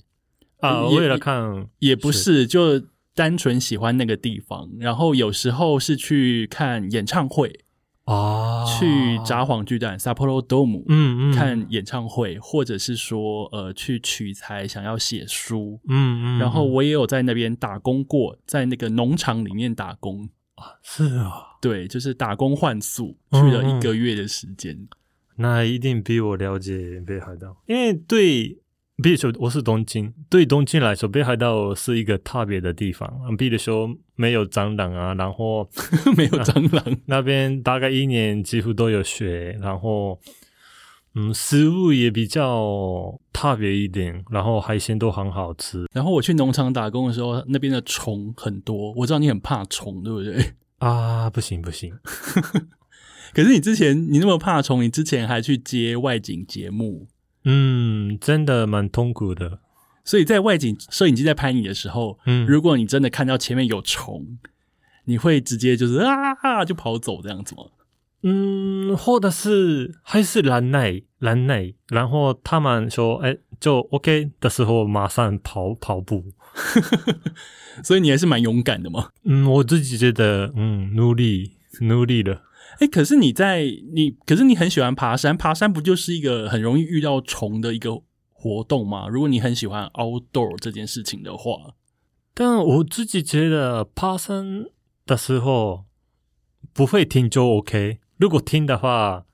[0.59, 2.83] 啊，也为了看也不是，就
[3.17, 4.71] 单纯喜欢那个地方。
[4.79, 7.61] 然后有时候是去看演唱会，
[8.05, 15.81] 啊，去札幌巨蛋 （Sapporo Dome） 嗯嗯看演唱会，或者是说呃去取材想要写书。
[15.89, 20.29] 嗯嗯，然后我也有在那边打工过，在那个农场里面打工。
[20.83, 24.89] 是啊，对，就是打工换宿，去嗯了一个月的时间。
[25.39, 28.59] 那一定比我了解北海道，因为对，
[29.03, 33.09] 比如说我是东京，对东京来说，北海道是一个特别的地方。
[33.37, 35.69] 比如说没有蟑螂啊，然后
[36.17, 40.19] 没有蟑螂， 那边大概一年几乎都有雪，然后
[41.15, 48.93] 嗯，食物也比较特别一点，然后海鲜都很好吃然后我去农场打工的时候，那边的虫很多。
[48.95, 50.55] 我知道你很怕虫，对不对？
[50.79, 51.29] 啊！
[51.31, 51.93] 不行不行，
[53.35, 57.07] 可是你之前你那么怕虫，你之前还去接外景节目，
[57.49, 59.61] 嗯，真的蛮痛苦的，
[60.05, 64.39] 所以在外景摄影机在拍你的时候，嗯，如果你真的看到前面有虫，
[65.05, 67.63] 你会直接就是啊就跑走这样子吗？
[68.23, 76.25] 嗯，或者是还是忍耐忍耐，然后他们说哎就 OK 的时候马上跑跑步。
[77.85, 79.11] 所以你还是蛮勇敢的嘛。
[79.25, 82.43] 嗯，我自己觉得嗯努力努力了。
[82.79, 89.09] 哎，可是你在你，可是你很喜欢爬山，爬山不就是一个很容易遇到虫的一个活动吗？
[89.09, 91.75] 如果你很喜欢 outdoor 这件事情的话，
[92.35, 94.67] 但我自己觉得爬山
[95.07, 95.87] 的时候
[96.75, 99.25] 不会听就 OK，如果听的话，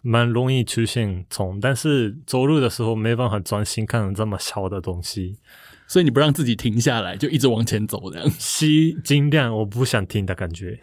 [0.00, 1.58] 蛮容易出现虫。
[1.58, 5.38] 但是走路的时候没办法专心看这么小的东西，
[5.94, 8.28] 所以你不让自己停下来，就一直往前走这样。
[8.36, 10.76] 吸尽量我不想听的感觉。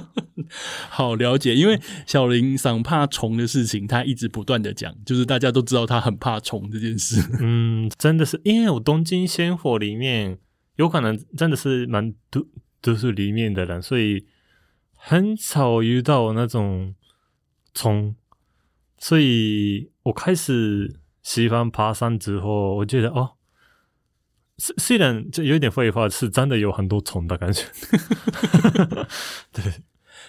[0.88, 7.22] 好了解，因为小林桑怕虫的事情，他一直不断的讲，就是大家都知道他很怕虫这件事。
[7.38, 10.38] 嗯，真的是，因为我东京鲜活里面
[10.76, 12.46] 有可能真的是蛮都
[12.80, 14.24] 都是里面的人，所以
[14.94, 16.94] 很少遇到那种
[17.74, 18.14] 虫，
[18.96, 23.32] 所以我开始喜欢爬山之后，我觉得哦，
[24.60, 27.64] 虽虽然这有点废话，是真的有很多虫的感觉。
[29.50, 29.64] 对，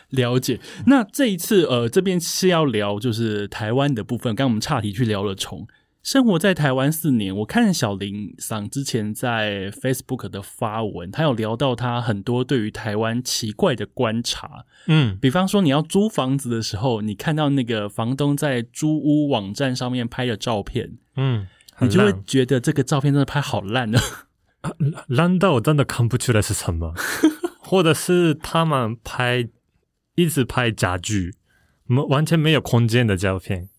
[0.10, 0.60] 了解。
[0.88, 4.34] 那这一次，呃，这边是要聊就是台湾的部分。
[4.34, 5.67] 刚刚我们岔题去聊了虫。
[6.02, 14.65] 生活在台湾四年，我看小林桑之前在 Facebook 的发文，他有聊到他很多对于台湾奇怪的观察。
[14.88, 21.46] 嗯比方说，你要租房子的时候，你看到那个房东在租屋网站上面拍的照片，嗯，
[21.82, 24.02] 你就会觉得这个照片真的拍好烂啊！
[25.08, 26.94] 烂到我真的看不出来是什么，
[27.60, 29.50] 或者是他们拍
[30.15, 31.34] 一直拍家具，
[31.86, 33.70] 没完全没有空间的照片。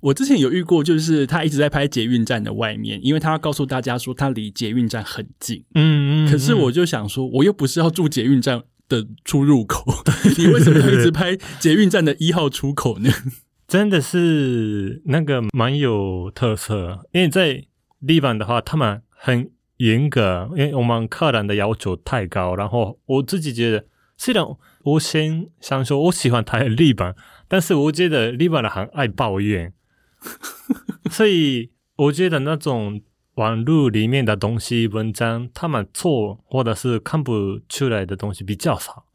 [0.00, 5.64] 我之前有遇过，就是他一直在拍捷运站的外面，因为他要告诉大家说他离捷运站很近。
[5.74, 9.84] 嗯可是我就想说，我又不是要住捷运站的出入口，
[10.36, 13.10] 你为什么要一直拍捷运站的一号出口呢？
[13.66, 17.64] 真的是那个蛮有特色，因为在
[18.06, 22.54] 日本的话，他们很严格，因为我们客人的要求太高。
[22.54, 24.44] 然后我自己觉得，虽然
[24.82, 27.14] 我先想说我喜欢台日本，
[27.48, 29.72] 但是我觉得日本人很爱抱怨，
[31.10, 33.00] 所以我觉得那种
[33.36, 39.06] 网络里面的东西文章，他们错或者是看不出来的东西比较少。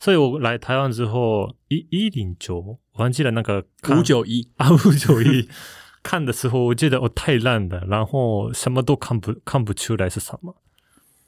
[0.00, 5.48] 所以我来台湾之后，一一零九，忘记得那个看五九一，啊，五九一
[6.02, 10.56] 看的时候，我觉得我太烂了，然后什么都看不看不出来是什么。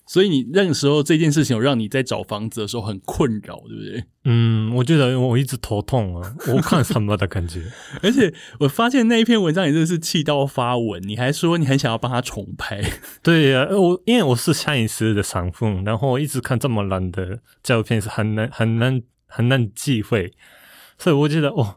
[0.07, 4.05] 所以你那个时候这件事情有让你在找房子的时候很困扰，对不对？
[4.25, 7.63] 嗯，我觉得我一直头痛啊，我看什么的感觉。
[8.03, 12.83] 而且我发现那一篇文章你真的是气到发文，你还说你很想要帮他重拍，
[13.23, 20.35] 对呀、我因为我是摄影师的 sản 妇，然后一直看这么烂的照片是很难很难很难忌讳，
[20.99, 21.77] 所以我觉得哦，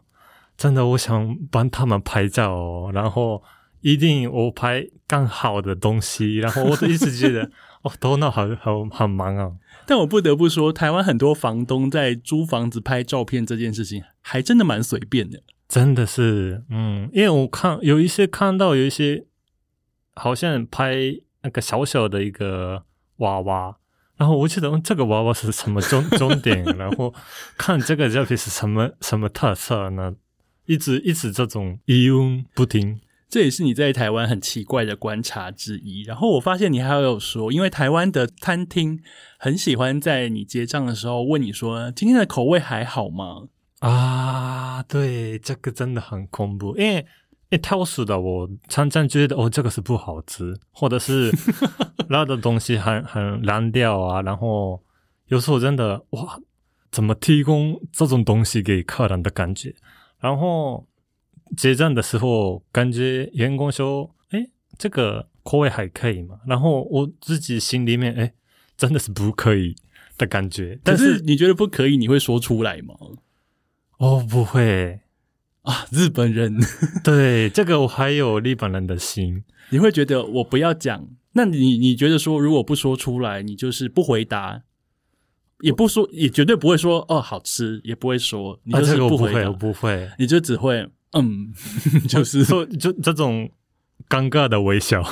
[0.56, 3.42] 真的我想帮他们拍照哦，然后
[3.80, 7.50] 一定我拍更好的东西，然后我就一直觉得
[7.82, 9.52] 哦，头脑好好很忙啊。
[9.86, 15.42] 但我不得不说，台湾很多房东在租房子拍照片这件事情，还真的蛮随便的。
[15.68, 19.26] 真的是，嗯，因为我看有一些看到有一些
[20.14, 20.96] 好像拍
[21.42, 22.84] 那个小小的一个
[23.18, 23.76] 娃娃，
[24.18, 27.14] 然后我觉得嗯这个娃娃是什么重重点，然后
[27.56, 30.16] 看这个照片是什么什么特色呢？
[30.66, 33.00] 一直一直这种疑问不停。
[33.30, 36.02] 这也是你在台湾很奇怪的观察之一。
[36.02, 39.00] 然后我发现你还有说，因为台湾的餐厅
[39.38, 43.48] 很喜欢在你结账的时候问你说：“今天的口味还好吗
[43.80, 47.06] 啊，对，这个真的很恐怖，因为
[47.50, 51.32] 诶挑食的我常常觉得哦这个是不好吃，或者是
[52.10, 54.82] 那的东西很很难掉啊，然后
[55.28, 56.38] 有时候真的哇，
[56.90, 59.74] 怎么提供这种东西给客人的感觉？
[60.20, 60.86] 然后
[61.56, 64.46] 结账的时候，感觉员工说：“哎，
[64.76, 68.34] 这个口味还可以嘛？”然后我自己心里面哎，
[68.76, 69.74] 真的是不可以
[70.18, 70.78] 的感觉。
[70.84, 72.94] 但是你觉得不可以，你会说出来吗？
[73.98, 75.00] 哦，不会
[75.68, 76.56] 啊，日本人。
[77.04, 81.06] 对这个我还有日本人的心，你会觉得我不要讲？
[81.32, 84.62] 那你你觉得说，如果不说出来，你就是不回答？
[85.60, 91.52] 也不说，也绝对不会说哦，好吃，也不会说，你就是不回答，不会，你就只会嗯，
[92.08, 93.50] 就是说 就这种
[94.08, 95.02] 尴尬的微笑，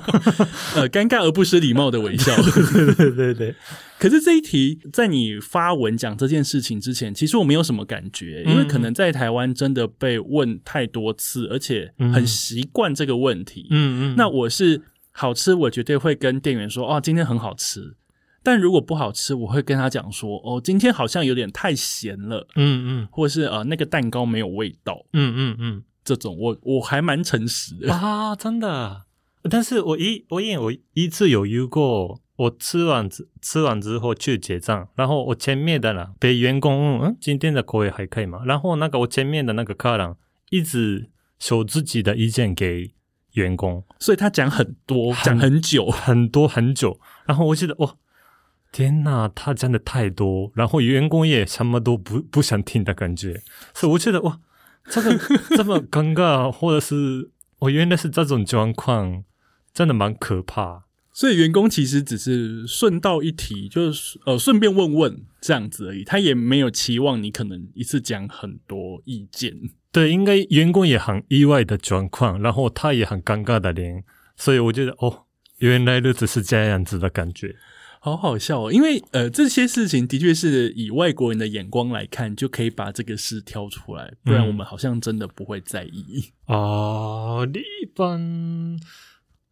[0.76, 3.54] 呃，尴尬而不失礼貌的微笑， 对对对对。
[3.98, 13.66] 可是这一题在你发文讲这件事情之前，其实我没有什么感觉，因为可能在台湾真的被问太多次，而且很习惯这个问题。
[13.70, 14.80] 嗯嗯，那我是
[15.12, 17.96] 好吃，我绝对会跟店员说，哦，今天很好吃。
[18.42, 25.04] 但如果不好吃，我会跟他讲说：“哦，今天好像有点太咸了。”嗯嗯，或是呃，那个蛋糕没有味道。
[25.12, 29.04] 嗯嗯嗯，这种我我还蛮诚实的啊，真的。
[29.50, 40.14] 但是我一我因为我一次有遇过，我吃完吃吃完之后去结账，然后我前面的人被员工问：“嗯，今天的口味还可以吗？”然后那个我前面的那个客人
[40.50, 42.92] 一直说自己的意见给
[43.32, 47.00] 员工，所以他讲很多，讲很久，很多很久。
[47.24, 47.96] 然后我记得哇。
[48.72, 53.42] 天哪，他讲的太多，然后员工也什么都不不想听的感觉，
[53.74, 54.38] 所以我觉得哇，
[54.88, 55.18] 这个
[55.56, 59.24] 这么尴尬，或者是我原来是这种状况，
[59.74, 60.84] 真的蛮可怕。
[61.12, 69.54] 所以员工其实只是顺道一提，就是呃顺便问问这样子而已，他也没有期望你可能一次讲很多意见。
[69.92, 74.04] 对，应该员工也很意外的状况，然后他也很尴尬的脸，
[74.36, 75.24] 所以我觉得哦，
[75.58, 77.56] 原来如此是这样子的感觉。
[78.02, 87.44] 好好笑哦，因为呃，这些事情的确是以外国人的眼光来看，就可以把这个事挑出来，不然我们好像真的不会在意啊。
[87.44, 87.62] 日
[87.94, 88.80] 本，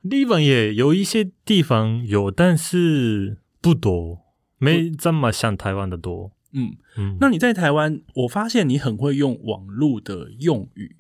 [0.01, 4.21] 日本也有一些地方有，但是不多，
[4.57, 6.33] 没这么像台湾的多。
[6.55, 10.98] 嗯嗯，那你在台湾，我发现你很会用网络的用语。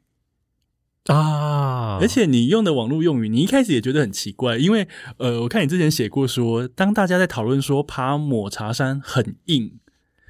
[1.08, 1.98] 啊！
[2.00, 4.86] 而且你用的网络用语，你一开始也觉得很奇怪，因为
[5.16, 9.72] 呃，我看你之前写过说，当大家在讨论说爬抹茶山很硬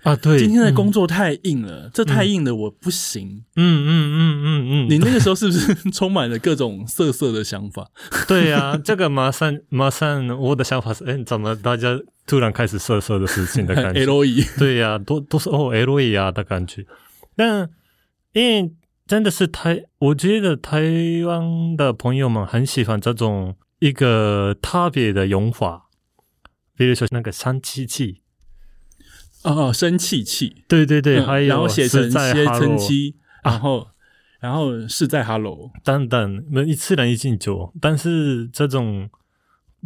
[0.04, 3.44] 啊，对，今天的工作太硬了，这太硬了，我不行。
[3.56, 7.90] 嗯嗯嗯嗯嗯，你那个时候是不是充满了各种色色的想法？
[8.28, 14.06] 对呀，这个马上马上，我的想法是，哎，怎么大家突然开始色色的事情的感觉？
[14.06, 16.86] L E，对呀，都都是哦 L E 啊的感觉，
[17.34, 17.68] 但
[18.32, 18.72] 因为。
[19.08, 20.82] 真的是台，我觉得台
[21.24, 25.88] 湾的朋友们很喜欢这种一个特别的用法，
[26.76, 28.20] 比如说那个生气气，
[29.44, 33.88] 哦，生气气，对对对，还有然后写成写成七，然后
[34.40, 39.08] 然后是在 Hello 等等，每一次人一进就，但是这种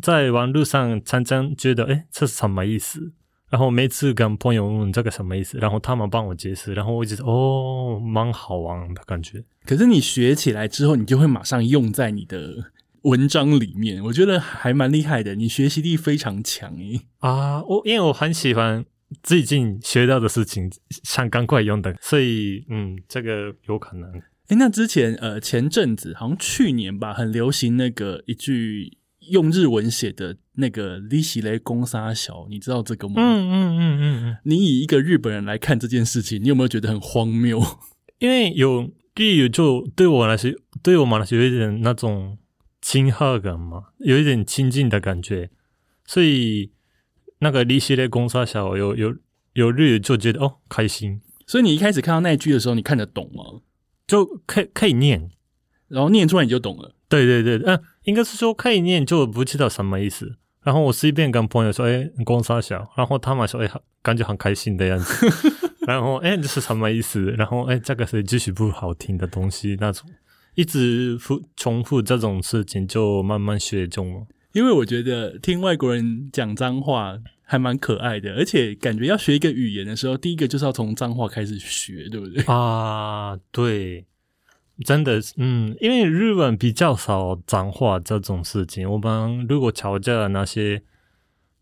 [0.03, 3.13] 在网络上常常觉得，哎，这是什么意思？
[3.53, 9.45] 然后每次跟朋友问这个什么意思，然后他们帮我解释，然后我觉得哦，蛮好玩的感觉。
[9.67, 12.73] 可是你学起来之后，你就会马上用在你的
[13.03, 15.35] 文章里面，我觉得还蛮厉害的。
[15.35, 17.03] 你学习力非常强诶。
[17.19, 17.63] 啊！
[17.65, 18.83] 我因为我很喜欢
[19.23, 20.73] 最近学到的事情，
[21.05, 24.11] 想赶快用的，所以嗯，这个有可能。
[24.49, 28.97] 诶那之前呃前阵子好像去年吧，很流行那个一句。
[29.31, 33.15] 用日文写的那个“利息雷公沙小”，你知道这个吗？
[33.17, 34.37] 嗯嗯嗯嗯嗯。
[34.45, 37.63] 你以一个日本人来看这件事情，你有没有觉得很荒谬？
[38.19, 40.51] 因为有日语，就对我来说，
[40.83, 42.39] 对我们来说有一点那种
[42.81, 45.51] 亲和感嘛，有一点亲近的感觉。
[46.05, 46.73] 所以
[47.39, 49.17] 那个“利息雷公沙小”有有
[49.53, 51.21] 有日语就觉得哦开心。
[51.47, 53.61] 所以你一开始看到那句的时候，你看得懂吗？
[54.07, 55.31] 就可以可以念，
[55.89, 56.95] 然后念出来你就懂了。
[57.09, 57.83] 对对对，嗯。
[58.05, 60.37] 应该是说可以念，就不知道什么意思。
[60.63, 65.27] 然后我随便跟朋友说：“哎，公沙小。”然后他们说：“哎，感觉很开心的样子。
[65.89, 67.21] ”然后哎，这是什么意思？
[67.33, 70.09] 然后哎，这个是继续不好听的东西那种，
[70.55, 74.27] 一直复重复这种事情，就慢慢学中了。
[74.53, 82.45] 因为我觉得听外国人讲脏话还蛮可爱的，而且感觉要学一个语言的时候，第一个就是要从脏话开始学，对不对？
[82.45, 84.05] 啊，对。
[84.83, 88.91] 真的，嗯，因为日本比较少脏话这种事情。
[88.91, 90.83] 我们如果吵架那些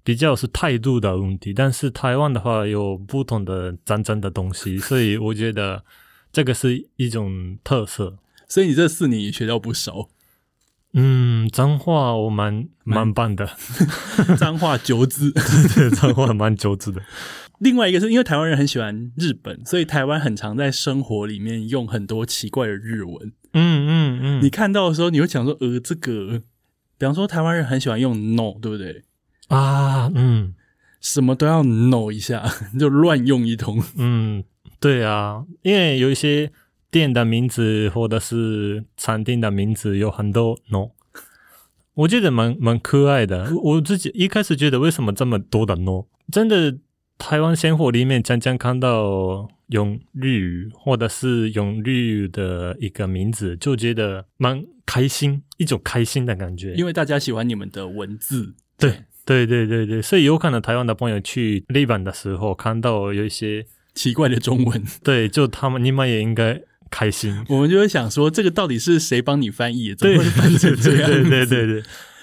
[0.03, 5.85] 比较是态度的问题，但是台湾的话有不同的脏脏的东西，所以我觉得
[6.33, 8.19] 这个是一种特色。
[8.49, 10.09] 所以你这四年也学到不少
[10.93, 13.49] 嗯，脏话我蛮蛮棒的，
[14.37, 15.31] 脏话九字。
[15.77, 17.01] 对，脏话蛮九字的。
[17.61, 23.33] 另外一个是因为台湾人很喜欢日本，所以台湾很常在生活里面用很多奇怪的日文。
[23.53, 26.43] 嗯嗯嗯，你看到的时候，你会想说，呃，这个，
[26.99, 29.03] 比方说台湾人很喜欢用 no，对不对？
[29.49, 30.55] 啊，嗯
[31.01, 32.45] 什么都要 no 一下，
[32.79, 33.83] 就乱用一通。
[33.97, 34.45] 嗯，
[34.79, 36.51] 对啊，因为有一些
[36.91, 40.91] 店的名字或者是餐厅的名字有很多 no，
[41.95, 43.53] 我觉得蛮蛮可爱的。
[43.57, 46.79] 我自己一开始觉得为什么这么多的 no，真的
[47.21, 56.75] 台湾生活里面常常看到用日语或者是用日语的一个名字，就觉得蛮开心，一种开心的感觉。
[56.75, 63.67] 因为大家喜欢你们的文字，对对对对对，所以有可能台湾的朋友去日本的时候看到有一些。
[63.93, 67.37] 奇怪的中文，对，就他们你们也应该开心。
[67.51, 69.97] 我们就会想说，这个到底是谁帮你翻译的？
[69.97, 71.11] 怎对么会翻成这样？
[71.11, 71.83] 对对对对，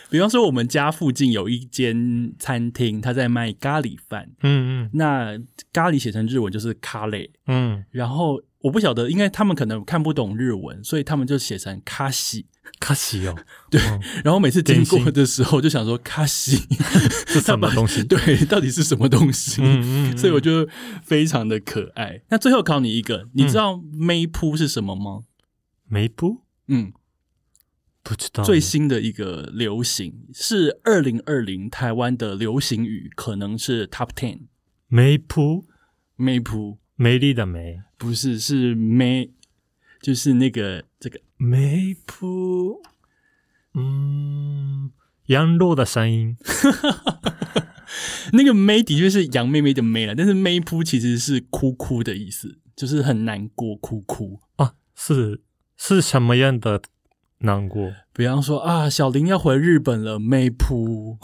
[0.10, 4.30] 比方说，我们家附近有一间餐厅，他在卖咖喱饭。
[4.42, 5.38] 嗯嗯那
[5.74, 12.46] 咖喱写成日文就是咖喱，嗯嗯，然后我不晓得，因为他们可能看不懂日文，所以他们就写成咖西。
[12.82, 13.34] 卡西哦，
[13.72, 16.58] 对嗯然后每次经过的时候，就想说卡西
[17.26, 18.04] 是什么东西？
[18.06, 19.62] 对，到底是什么东西？
[19.64, 20.70] 嗯嗯嗯所以我觉得
[21.02, 22.22] 非常的可爱。
[22.30, 25.22] 那最后考你一个，你知道梅扑是什么吗？
[25.88, 26.92] 梅布嗯，
[28.08, 28.42] 不知道。
[28.42, 34.44] 最新的一个流行是二零二零台湾的流行语，可能是 Top Ten。
[34.88, 35.66] 梅布
[36.16, 39.32] 妹扑美丽的梅不是是妹，
[40.02, 41.20] 就是那个这个。
[41.36, 42.82] 梅布，
[43.74, 44.90] 嗯，
[45.26, 46.38] 羊肉的声音。
[48.34, 54.40] 那个妹的确是杨妹妹的妹了，但是妹扑其实是哭哭的意思，就是很难过哭哭。
[54.56, 55.42] 啊，是
[55.76, 56.82] 是什么样的
[57.40, 57.92] 难过？
[58.14, 61.18] 比方说啊，小林要回日本了，妹扑，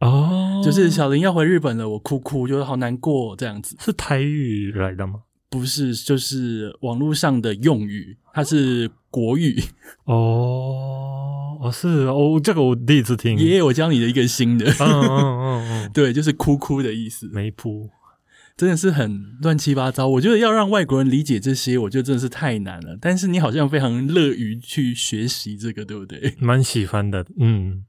[0.00, 3.76] 哦， 就是小林要回日本了，我哭哭，就是好难过这样子。
[3.78, 5.20] 是台语来的吗？
[5.48, 9.62] 不是，就是网络上的用语，它是国语。
[10.04, 13.38] 哦，哦是哦，这个我第一次听。
[13.38, 17.90] 爷爷，我教你的一个新的，嗯嗯嗯嗯， 对，就是哭哭的意思，梅布。
[18.56, 20.06] 真的是很乱七八糟。
[20.08, 22.96] 我觉得要让外国人理解这些，我觉得真的是太难了。
[23.00, 26.34] 但是你好像非常乐于去学习这个，对不对？
[26.38, 27.84] 蛮喜欢的，嗯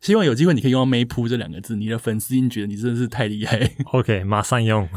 [0.00, 3.70] 希望有机会你可以用到“妹扑”这两个字，你的粉丝一定觉得你真的是太厉害。
[3.92, 4.88] ，OK，马上用。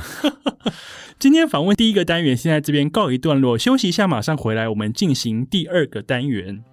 [1.19, 6.63] 今天访问第一个单元，现在这边告一段落，休息一下，马上回来，我们进行第二个单元。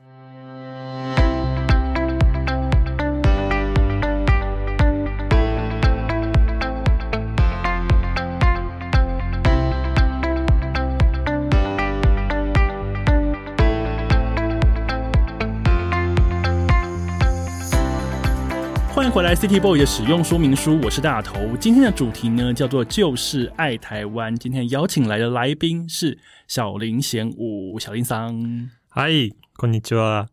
[19.10, 21.56] 迎回来，City Boy 的使用说明书，我是大头。
[21.60, 24.36] 今天的主题呢叫做“就是爱台湾”。
[24.38, 28.70] 今天邀请来的来宾是小林贤武，小林桑。
[28.90, 29.12] 嗨，
[29.58, 30.28] こんにちは。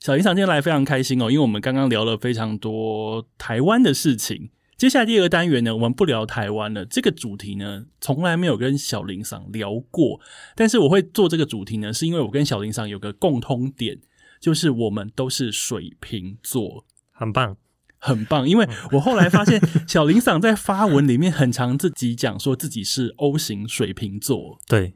[0.00, 4.50] 小林桑今天来非常开心哦，因为我们刚刚聊了非常多台湾的事情。
[4.76, 6.84] 接下来第二个单元呢，我们不聊台湾了。
[6.84, 10.20] 这个主题呢，从来没有跟小林桑聊过。
[10.54, 13.98] 但是我会做这个主题呢，是因为我跟小林桑有个共通点，
[14.40, 16.84] 就是我们都是水瓶座。
[17.12, 17.56] 很棒。
[17.99, 24.93] 很棒，因为我后来发现 小林桑在发文里面很常自己讲说自己是 O 型水瓶座，对，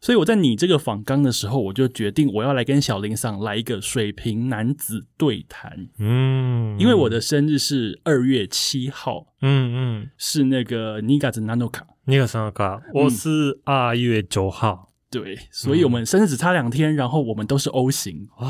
[0.00, 14.90] 所以我在你这个访纲的时候，我就决定我要来跟小林桑来一个水瓶男子对谈，嗯，因为我的生日是二月七号，嗯嗯，是那个尼嘎子 Nanoka，那个什么卡，我是二月九号。
[15.22, 18.48] 对，所以我们生日只差两天，然后我们都是 O 型，哇，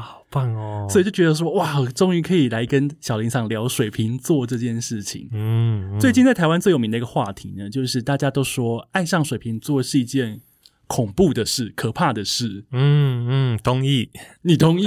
[0.00, 0.86] 好棒哦！
[0.88, 5.28] 所以就觉得说哇，终于可以来跟小林桑聊水瓶座这件事情。
[5.32, 10.40] 嗯，嗯最近在台湾最有名的一个话题呢，就是大家都说爱上水瓶座是一件
[10.86, 12.64] 恐怖的事、可怕的事。
[12.72, 14.10] 嗯嗯，同意。
[14.42, 14.86] 你同意？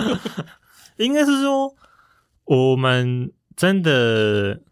[0.96, 1.74] 应该是说
[2.44, 4.62] 我们真的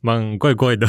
[0.00, 0.86] 蛮怪怪的。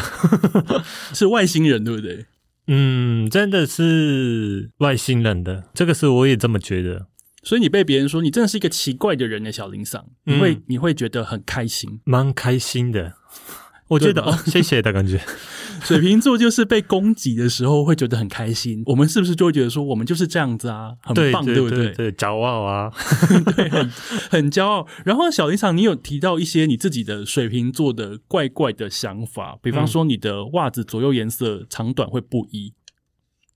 [1.14, 2.26] 是外星人，对不对？
[2.72, 7.08] 嗯，真的是外星人的，这个是我也这么觉得，
[7.42, 12.00] 所以你被别人说你真的是一个奇怪的人呢，小林桑，你会、嗯你会觉得很开心。
[12.04, 13.16] 蛮开心的。
[13.90, 15.22] 我觉得对吧哦， 谢谢的感觉。
[15.84, 21.94] 水瓶座就是被攻击的时候会觉得很开心，我们是不是就会觉得说我们就是这样子啊，很棒，对对不对？
[21.94, 22.92] 对，骄傲啊。
[23.56, 23.90] 对，很
[24.30, 24.86] 很骄傲。
[25.06, 32.74] 然后小林桑，你有提到一些你自己的水瓶座的怪怪的想法，比方说你的袜子左右颜色长短会不一，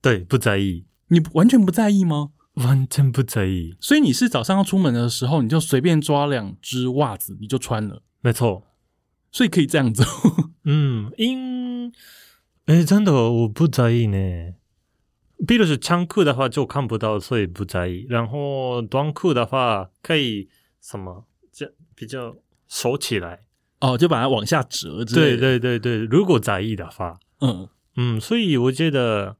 [0.01, 0.86] 对，不在意。
[1.09, 2.29] 你完全不在意吗？
[2.53, 3.75] 完全不在意。
[3.81, 8.63] 所以你是早上要出门的时候，你就随便抓两只袜子，你就穿了，没错，
[9.34, 10.05] 所以可以这样做。
[10.63, 11.91] 嗯，因
[12.67, 14.17] 哎，真的我不在意呢。
[15.45, 18.05] 比如说长裤的话就看不到，所以不在意。
[18.07, 20.47] 然后短裤的话可以
[20.79, 22.38] 什么，这比较
[22.69, 23.41] 收起来。
[23.81, 25.59] 哦，就把它往下折之类对。
[25.59, 27.67] 对对对，如果在意的话，嗯，
[27.97, 29.36] 嗯，所以我觉得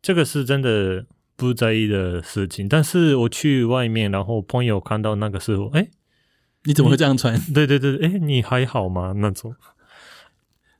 [0.00, 2.68] 这个是真的不在意的事情。
[2.68, 5.88] 但是我去外面，然后朋友看到那个时候，哎，
[6.66, 7.40] 你怎么会这样穿？
[7.54, 9.12] 对对对，哎，你还好吗？
[9.16, 9.54] 那种，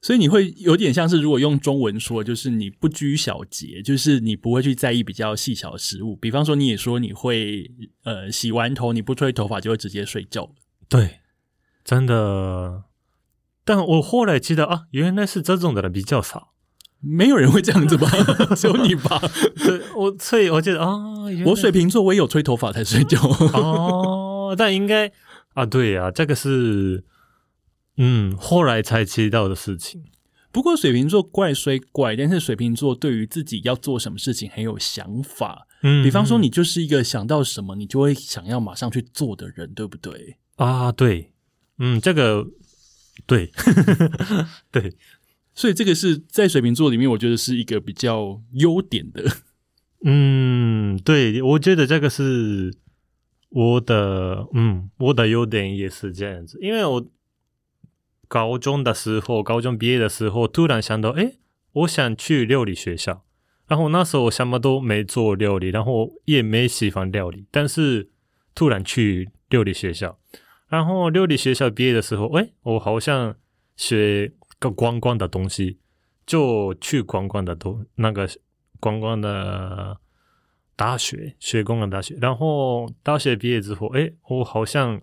[0.03, 6.15] 所以你会有点像是，如果用中文说，就是你不拘小节，就是你不会去在意比较细小的事物。
[6.17, 7.71] 比方说，你也说你会
[8.05, 10.51] 呃洗完头你不吹头发就会直接睡觉。
[10.89, 11.21] 对，
[11.85, 12.85] 真的。
[13.65, 16.53] 但我后来记得啊，原来是这种的人比较少。
[17.01, 18.09] 没有人会这样子吧？
[18.57, 19.21] 只有你吧？
[19.57, 20.97] 对我，所以我觉得啊，
[21.45, 23.21] 我水瓶座，我也有吹头发才睡觉。
[23.21, 25.13] 哦，但应该
[25.57, 27.03] 啊，对呀、这个是
[27.97, 30.05] 嗯后来才知道的事情。
[30.53, 35.67] 不过水瓶座怪虽怪，但是水瓶座对于自己要做什么事情很有想法。
[35.83, 40.37] 嗯比方说，你就是一个想到什么，你就会想要马上去做的人，对不对？
[40.57, 41.33] 啊，对，
[41.79, 42.47] 嗯，这个
[43.27, 43.51] 对
[44.71, 44.95] 对，
[45.55, 49.25] 所以这个是在水瓶座里面，我觉得是一个比较优点的。
[50.05, 52.75] 嗯，对，我觉得这个是
[53.57, 57.07] 我的，嗯，我的优点也是这样子，因为我
[58.29, 61.39] 高中的时候，高中毕业的时候，突然想到，诶，
[61.73, 63.25] 我想去料理学校，
[63.67, 68.11] 然后那时候我什么都没做料理，然后也没喜欢料理，但是
[68.55, 70.19] 突然去料理学校，
[70.69, 73.35] 然后料理学校毕业的时候，诶，我好像
[73.75, 75.79] 学个观光的东西，
[76.27, 78.29] 就去观光的东那个
[78.81, 79.99] 观光的
[80.77, 82.15] 大学，学观光大学。
[82.21, 85.01] 然后大学毕业之后，诶，我好像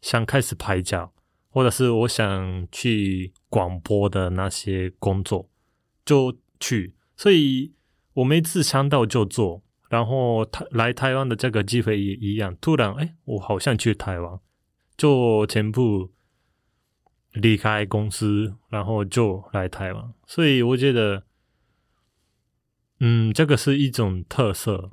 [0.00, 1.14] 想开始拍照，
[1.50, 5.48] 或者是我想去广播的那些工作，
[6.04, 6.96] 就去。
[7.16, 7.72] 所以
[8.14, 9.62] 我每次想到就做。
[9.88, 14.40] 然后台来台湾的这个机会也一样，突然诶，我好像去台湾，
[14.96, 16.10] 就全部
[17.32, 20.12] 离开公司，然后就来台湾。
[20.26, 21.27] 所以我觉得。
[23.00, 24.92] 嗯，这个是一种特色。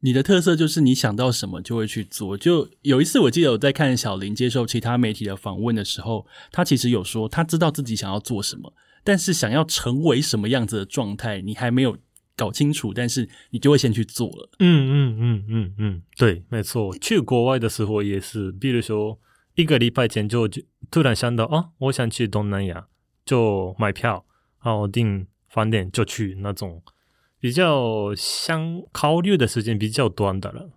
[0.00, 2.38] 你的特色就是你想到什么就会去做。
[2.38, 11.98] 就有一次，我记得我在看小林接受其他媒体的访问的时候，他其实有说他知道自己想要做什么，但是想要成为什么样子的状态，你还没有
[12.36, 14.48] 搞清楚，但是你就会先去做了。
[14.60, 16.96] 嗯嗯嗯嗯嗯，对，没错。
[16.98, 19.18] 去国外的时候也是，比如说
[19.56, 22.86] 一个礼拜前就就突然想到，哦，我想去东南亚，
[23.24, 24.24] 就买票，
[24.62, 26.80] 然后订饭店就去那种。
[27.40, 30.70] 比较相考虑的时间比较短的了，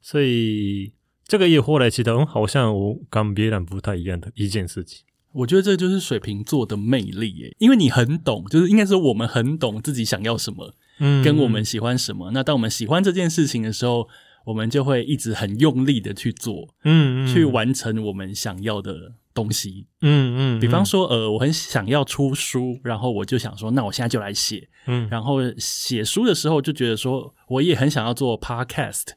[0.00, 0.92] 所以
[1.24, 5.04] 这个也后来知道，嗯，好像我跟别人不太一样的一件事情。
[5.32, 12.30] 我觉得这就是水瓶座的魅力耶，因为你很懂，就是应该说我们很懂自己想要什么，嗯跟我们喜欢什么。
[12.32, 14.08] 那当我们喜欢这件事情的时候，
[14.46, 19.86] 我们就会一直很用力的去做，嗯嗯去完成我们想要的东西。
[20.00, 24.68] 嗯嗯，比方说，呃，我很想要出书，然后我就想说，那我现在就来写。
[24.88, 29.08] 嗯然后写书的时候就觉得说，我也很想要做 podcast，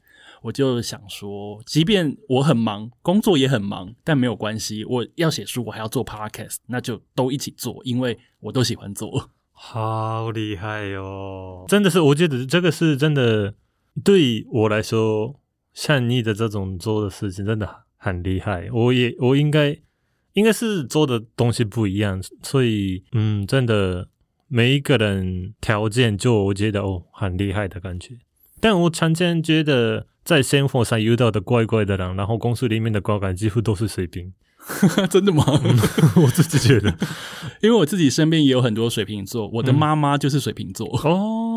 [0.42, 9.30] 我就想说，即便我很忙，工作也很忙，但没有关系，我要写书，我还要做 podcast，那就都一起做，因为我都喜欢做。
[9.52, 11.66] 好厉害哟！
[11.68, 13.54] 真的是，我觉得这个是真的，
[14.04, 15.40] 对我来说，
[15.74, 18.70] 像你的这种做的事情真的很厉害。
[18.72, 19.78] 我也我应该
[20.40, 24.08] 应该是做的东西不一样，所以嗯，真的
[24.48, 28.16] 每一个人条件就我觉得哦很厉害的感觉。
[28.62, 34.34] 但我常常觉得在生活上遇到的怪怪的人，然后公司里面的高管几乎都是水瓶，
[35.10, 35.44] 真的吗？
[36.24, 36.94] 我自己觉得
[37.62, 40.88] 因为我自己身边也有很多水瓶座，我的妈妈就是水瓶座。
[41.04, 41.49] 哦，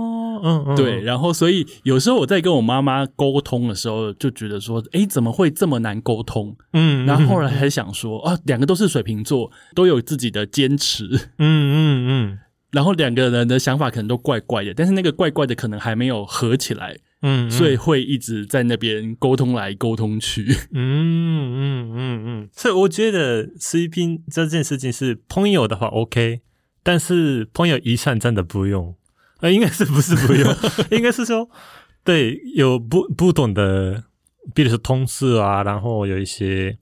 [0.43, 6.57] 嗯嗯，对，然后所以有时候我在跟我妈妈沟通的时候，就觉得说，诶，怎么会这么难沟通？
[6.73, 11.07] 嗯，然后后来还想说，啊，两个都是水瓶座，都有自己的坚持，
[11.39, 12.39] 嗯嗯嗯。
[12.73, 20.47] 然后两个人的想法可能都怪怪的，但是那个怪怪的可能还没有合起来，嗯，所以会一直在那边沟通来沟通去。
[20.73, 26.41] 嗯嗯嗯嗯，所以我觉得 CP 这件事情是朋友的话 OK，
[26.83, 28.95] 但是朋友以上真的不用，
[29.43, 30.57] 呃，应该是不是不用，
[30.91, 31.49] 应该是说
[32.03, 34.05] 对有不不懂的，
[34.55, 36.79] 比如说同事啊，然后有一些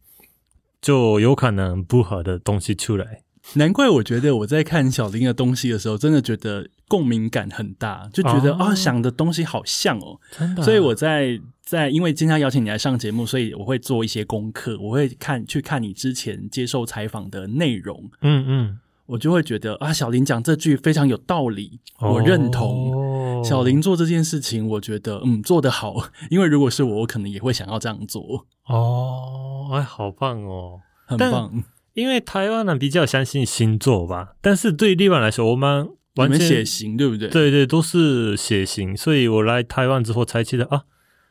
[0.80, 3.22] 就有可能不合的东西出来。
[3.54, 18.78] 难怪我觉得我在看小林的东西的时候，真的觉得共鸣感很大，就觉得哦啊、想的东西好像哦，真的啊所以我在在因为今天邀请你来上节目，所以我会做一些功课，我会看去看你之前接受采访的内容，嗯嗯，
[19.10, 22.92] 我就会觉得啊，小林讲这句非常有道理，我认同。
[22.94, 23.06] 哦
[23.42, 25.96] 小林做这件事情，我觉得嗯做得好，
[26.28, 30.80] 因为如果是我，我可能也会想要这样做，哦，哎，好棒哦！
[31.06, 31.64] 很棒。
[31.94, 37.28] 因为台湾人比较相信星座吧，但是对日本来说，我们完全血型对不对？
[37.28, 40.82] 对对都是血型，所以我来台湾之后才记得啊，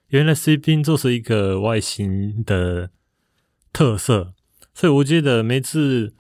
[0.08, 2.90] 原来 C 星座是一个外形的
[3.72, 4.34] 特色，
[4.74, 6.14] 所以我觉得每次来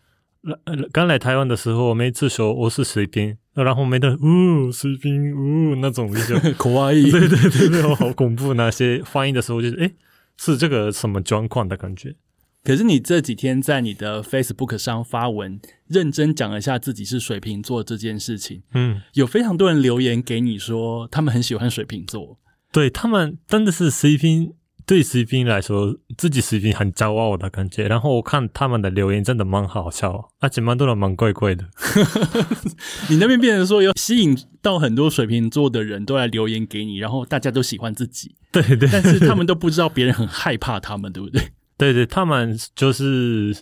[0.44, 7.12] 呃刚来台湾的时候，我每次说我是水瓶，然后没的呜水瓶呜那种比较可爱意。
[7.12, 8.54] 对对对对，好恐怖！
[8.54, 9.94] 那些翻译的时候，就是诶，
[10.38, 12.16] 是这个什么状况的感觉？
[12.64, 22.38] 可是你这几天在你的 Facebook 上发文，认真讲了一下自己是水瓶座这件事情，嗯，有非常多人留言给你说他们很喜欢水瓶座。
[22.72, 24.54] 对他们真的是 C 星，
[24.90, 27.88] 对 C 星来说，自己 C 星很骄傲的感觉。
[27.88, 31.64] 然后我看他们的留言真的蛮好笑，而且蛮多人蛮怪怪的。
[33.08, 41.40] 你那边变成说有吸引到很多水瓶座的人都来留言给你，然后大家都喜欢自己，对对但是他们都不知道别人很害怕他们，对不对？
[41.78, 43.56] 对对，他们就是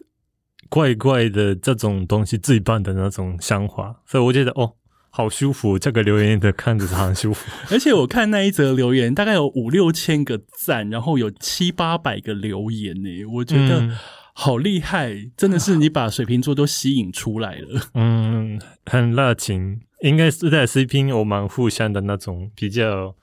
[0.70, 4.76] 怪怪的这种东西自己办的那种想法，所以我觉得哦，
[5.18, 5.80] 好舒服。
[5.80, 7.50] 这个留言的看着很舒服。
[7.74, 13.98] 而且我看那一则留言，大概有五六千个赞，然后有七八百个留言呢，我觉得嗯
[14.34, 17.90] 好厉害，真的是你把水瓶座都吸引出来了。
[17.96, 23.16] 嗯，很热情，应该是在 CP 我们互相的那种比较，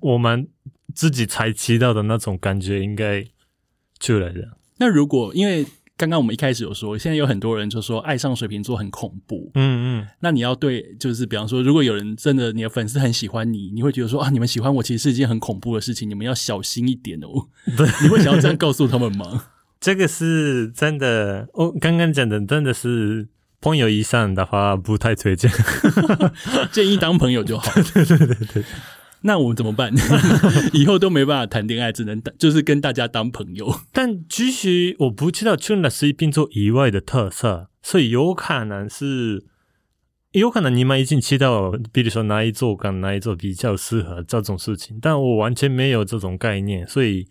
[0.00, 0.48] 我们
[0.92, 3.24] 自己才知道的那种感觉，应该
[4.00, 4.58] 出来的。
[4.78, 5.64] 那如果因为
[5.96, 17.28] 刚刚我们一开始有说，现在有很多人就说爱上水瓶座很恐怖，嗯嗯，那你要对，就是比方说，如果有人真的你的粉丝很喜欢你，你会觉得说啊，你们喜欢我其实是一件很恐怖的事情，你们要小心一点哦。
[17.76, 19.46] 对，你会想要这样告诉他们吗？
[19.80, 21.48] 这个是真的。
[21.52, 23.28] 我、刚刚讲的真的是
[23.60, 25.50] 朋友以上的话不太推荐。
[26.72, 27.70] 建议当朋友就好。
[27.92, 28.64] 对对对对。
[29.24, 29.92] 那我们怎么办？
[30.72, 33.80] 以后都没办法谈恋爱，只能就是跟大家当朋友。
[33.92, 39.46] 但其实我不知道除了 C 星座以外的特色，所以有可能是。
[40.32, 47.24] 有可能你们已经知道，比如说哪一座跟哪一座比较适合这种事情，但我完全没有这种概念，所以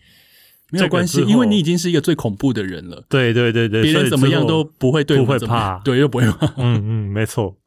[0.72, 6.48] 没有关系，因为你已经是一个最恐怖的人了，对对对对，别人怎么样都不会对我不会怕对，又不会怕。
[6.56, 7.58] 嗯嗯，没错。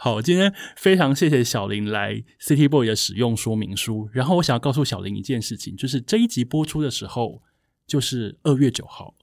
[0.00, 4.08] 好，今天非常谢谢小林来 City Boy 的使用说明书。
[4.12, 7.42] 然后我想要告诉小林一件事情，就是这一集播出的时候，
[7.84, 9.16] 就是二月九号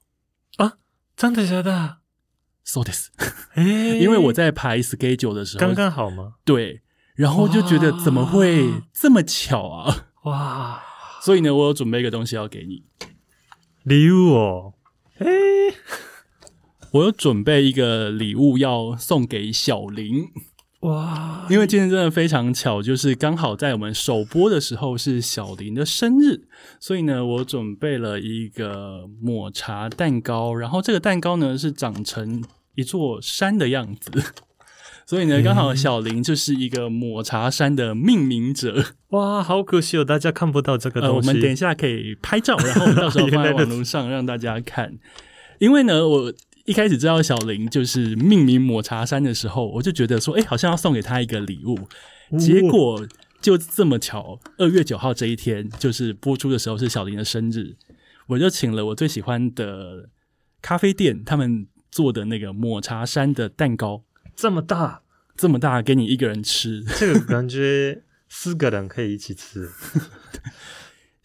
[0.57, 0.73] 啊。
[1.15, 1.99] 真的假的
[2.65, 3.07] ？So this，
[3.53, 6.33] 哎，因为我在排 schedule 的时候，刚刚好吗？
[6.43, 6.81] 对，
[7.15, 10.07] 然后就觉得怎么会这么巧啊？
[10.25, 10.83] 哇，
[11.21, 12.83] 所以呢，我有准备一个东西要给你，
[13.83, 14.73] 礼物哦，
[15.19, 15.25] 哎，
[16.91, 20.27] 我有准备一个礼物要送给小林。
[20.81, 26.43] 哇，因为今天真的非常巧，就是刚好在我们首播的时候是小林的生日，
[26.79, 32.43] 所以呢，我准备了一个抹茶蛋糕，然后这个蛋糕呢是长成
[32.75, 34.11] 一座山的样子，
[35.07, 38.83] 所以呢，刚好小林就是一个抹茶山的命名者。
[39.09, 41.27] 哇，好可惜哦，大家看不到这个呃，我东西。
[41.31, 44.93] 们等一下可以拍照，然后我们到时候放在网络上让大家看。
[45.57, 46.33] 因为呢，我
[46.65, 51.87] 一开始知道小林就是命名抹茶山的时候，我就觉得说，哎、好像要送给他一个礼物。
[52.39, 53.07] 结果
[53.39, 57.75] 就这么巧，二月九号这一天，就是播出的时候是小林的生日，
[58.27, 60.09] 我就请了我最喜欢的
[60.61, 64.03] 咖啡店他们做的那个抹茶山的蛋糕，
[64.35, 65.03] 这么大，
[65.37, 69.69] 这么大给你一个人吃，这个感觉四个人可以一起吃。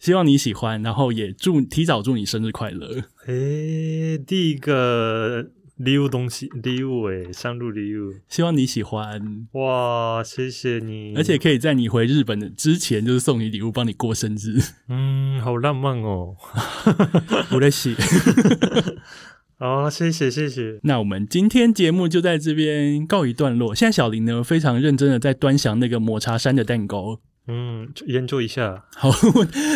[0.01, 3.03] 希望你喜欢，然后也祝提早祝你生日快乐。
[3.27, 8.11] 诶，第一个礼物东西，礼物诶，生日礼物。
[8.27, 14.59] 希望你喜欢，哇，谢谢你，而且可以在你回日本的之前，就是送你礼物，帮你过生日。
[14.89, 16.35] 嗯，好浪漫哦。
[17.53, 17.95] 我在写。
[19.61, 20.79] 哦，谢谢谢谢。
[20.81, 23.75] 那我们今天节目就在这边告一段落。
[23.75, 27.19] 现在小林呢非常认真的在端详那个抹茶山的蛋糕。
[27.47, 28.85] 嗯，研究一下。
[28.95, 29.09] 好，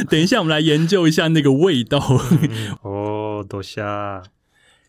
[0.09, 1.99] 等一下我们来研究一下那个味道。
[2.41, 3.82] 嗯、哦，多谢。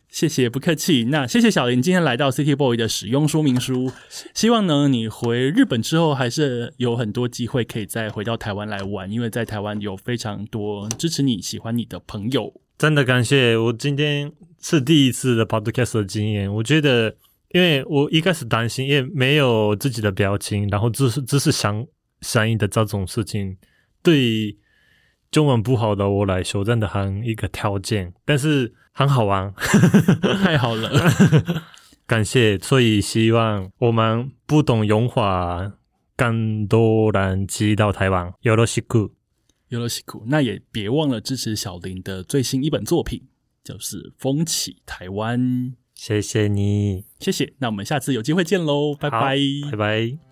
[0.09, 1.05] 谢谢，不客气。
[1.11, 3.93] 那谢谢小林今天来到 City Boy 的使用说明书。
[4.33, 12.55] 希望呢，你回日本之后还是有很多机会可以再回到台湾来玩，因为在台湾有非常多支持你喜欢你的朋友。
[12.79, 17.15] 真的感谢，我今天是第一次的 podcast 的经验，我觉得
[17.51, 21.85] 因为我一开始担心，因为没有自己的表情，然后只是只是想
[22.22, 23.58] 想应的这种事情，
[24.04, 24.58] 对
[25.30, 29.54] 中文不好的我来说，真的很一个条件，但是很好玩，
[30.44, 30.90] 太好了，
[32.06, 32.58] 感谢。
[32.60, 35.74] 所以希望我们不懂用华
[36.16, 38.34] 更多人知道台湾。
[38.42, 39.12] よろしく。
[39.70, 43.30] 有了辛苦，那也别忘了支持小林的最新一本作品，
[43.64, 45.40] 就是《风起台湾》。
[45.96, 49.38] 谢谢你，谢谢，那我们下次有机会见喽，拜拜，
[49.72, 50.25] 拜拜。